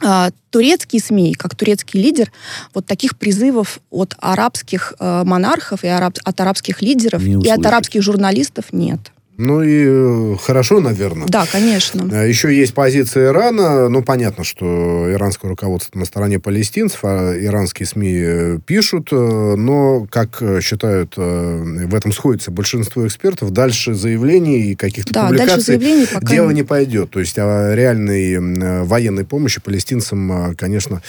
а, 0.00 0.30
турецкие 0.50 1.00
СМИ, 1.02 1.34
как 1.34 1.54
турецкий 1.54 2.00
лидер, 2.00 2.32
вот 2.72 2.86
таких 2.86 3.16
призывов 3.16 3.80
от 3.90 4.14
арабских 4.18 4.92
монархов 4.98 5.84
и 5.84 5.86
араб, 5.86 6.18
от 6.24 6.40
арабских 6.40 6.82
лидеров 6.82 7.22
и 7.22 7.48
от 7.48 7.64
арабских 7.64 8.02
журналистов 8.02 8.66
нет. 8.72 9.00
Ну 9.36 9.62
и 9.62 9.84
э, 9.86 10.36
хорошо, 10.40 10.80
наверное. 10.80 11.26
Да, 11.26 11.44
конечно. 11.50 12.08
А 12.12 12.24
еще 12.24 12.54
есть 12.56 12.72
позиция 12.72 13.32
Ирана. 13.32 13.88
Ну, 13.88 14.02
понятно, 14.02 14.44
что 14.44 15.10
иранское 15.12 15.48
руководство 15.48 15.98
на 15.98 16.04
стороне 16.04 16.38
палестинцев, 16.38 17.00
а 17.02 17.34
иранские 17.36 17.86
СМИ 17.86 18.14
э, 18.16 18.58
пишут, 18.64 19.08
э, 19.10 19.16
но, 19.16 20.06
как 20.08 20.40
считают, 20.62 21.16
в 21.16 21.94
этом 21.94 22.12
сходится 22.12 22.50
большинство 22.50 23.06
экспертов, 23.06 23.50
дальше 23.50 23.94
заявлений 23.94 24.70
и 24.70 24.74
каких-то 24.76 25.12
да, 25.12 25.26
публикаций 25.26 25.80
пока... 26.12 26.26
дело 26.26 26.50
не 26.50 26.62
пойдет. 26.62 27.10
То 27.10 27.20
есть 27.20 27.36
о 27.38 27.74
реальной 27.74 28.84
военной 28.84 29.24
помощи 29.24 29.60
палестинцам, 29.60 30.54
конечно, 30.56 31.02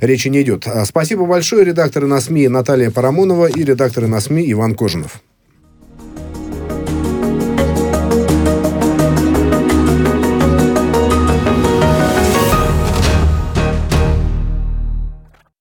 речи 0.00 0.28
не 0.28 0.42
идет. 0.42 0.66
Спасибо 0.84 1.24
большое. 1.24 1.64
Редакторы 1.64 2.06
на 2.06 2.20
СМИ 2.20 2.48
Наталья 2.48 2.90
Парамонова 2.90 3.46
и 3.46 3.64
редакторы 3.64 4.08
на 4.08 4.20
СМИ 4.20 4.50
Иван 4.52 4.74
Кожинов. 4.74 5.20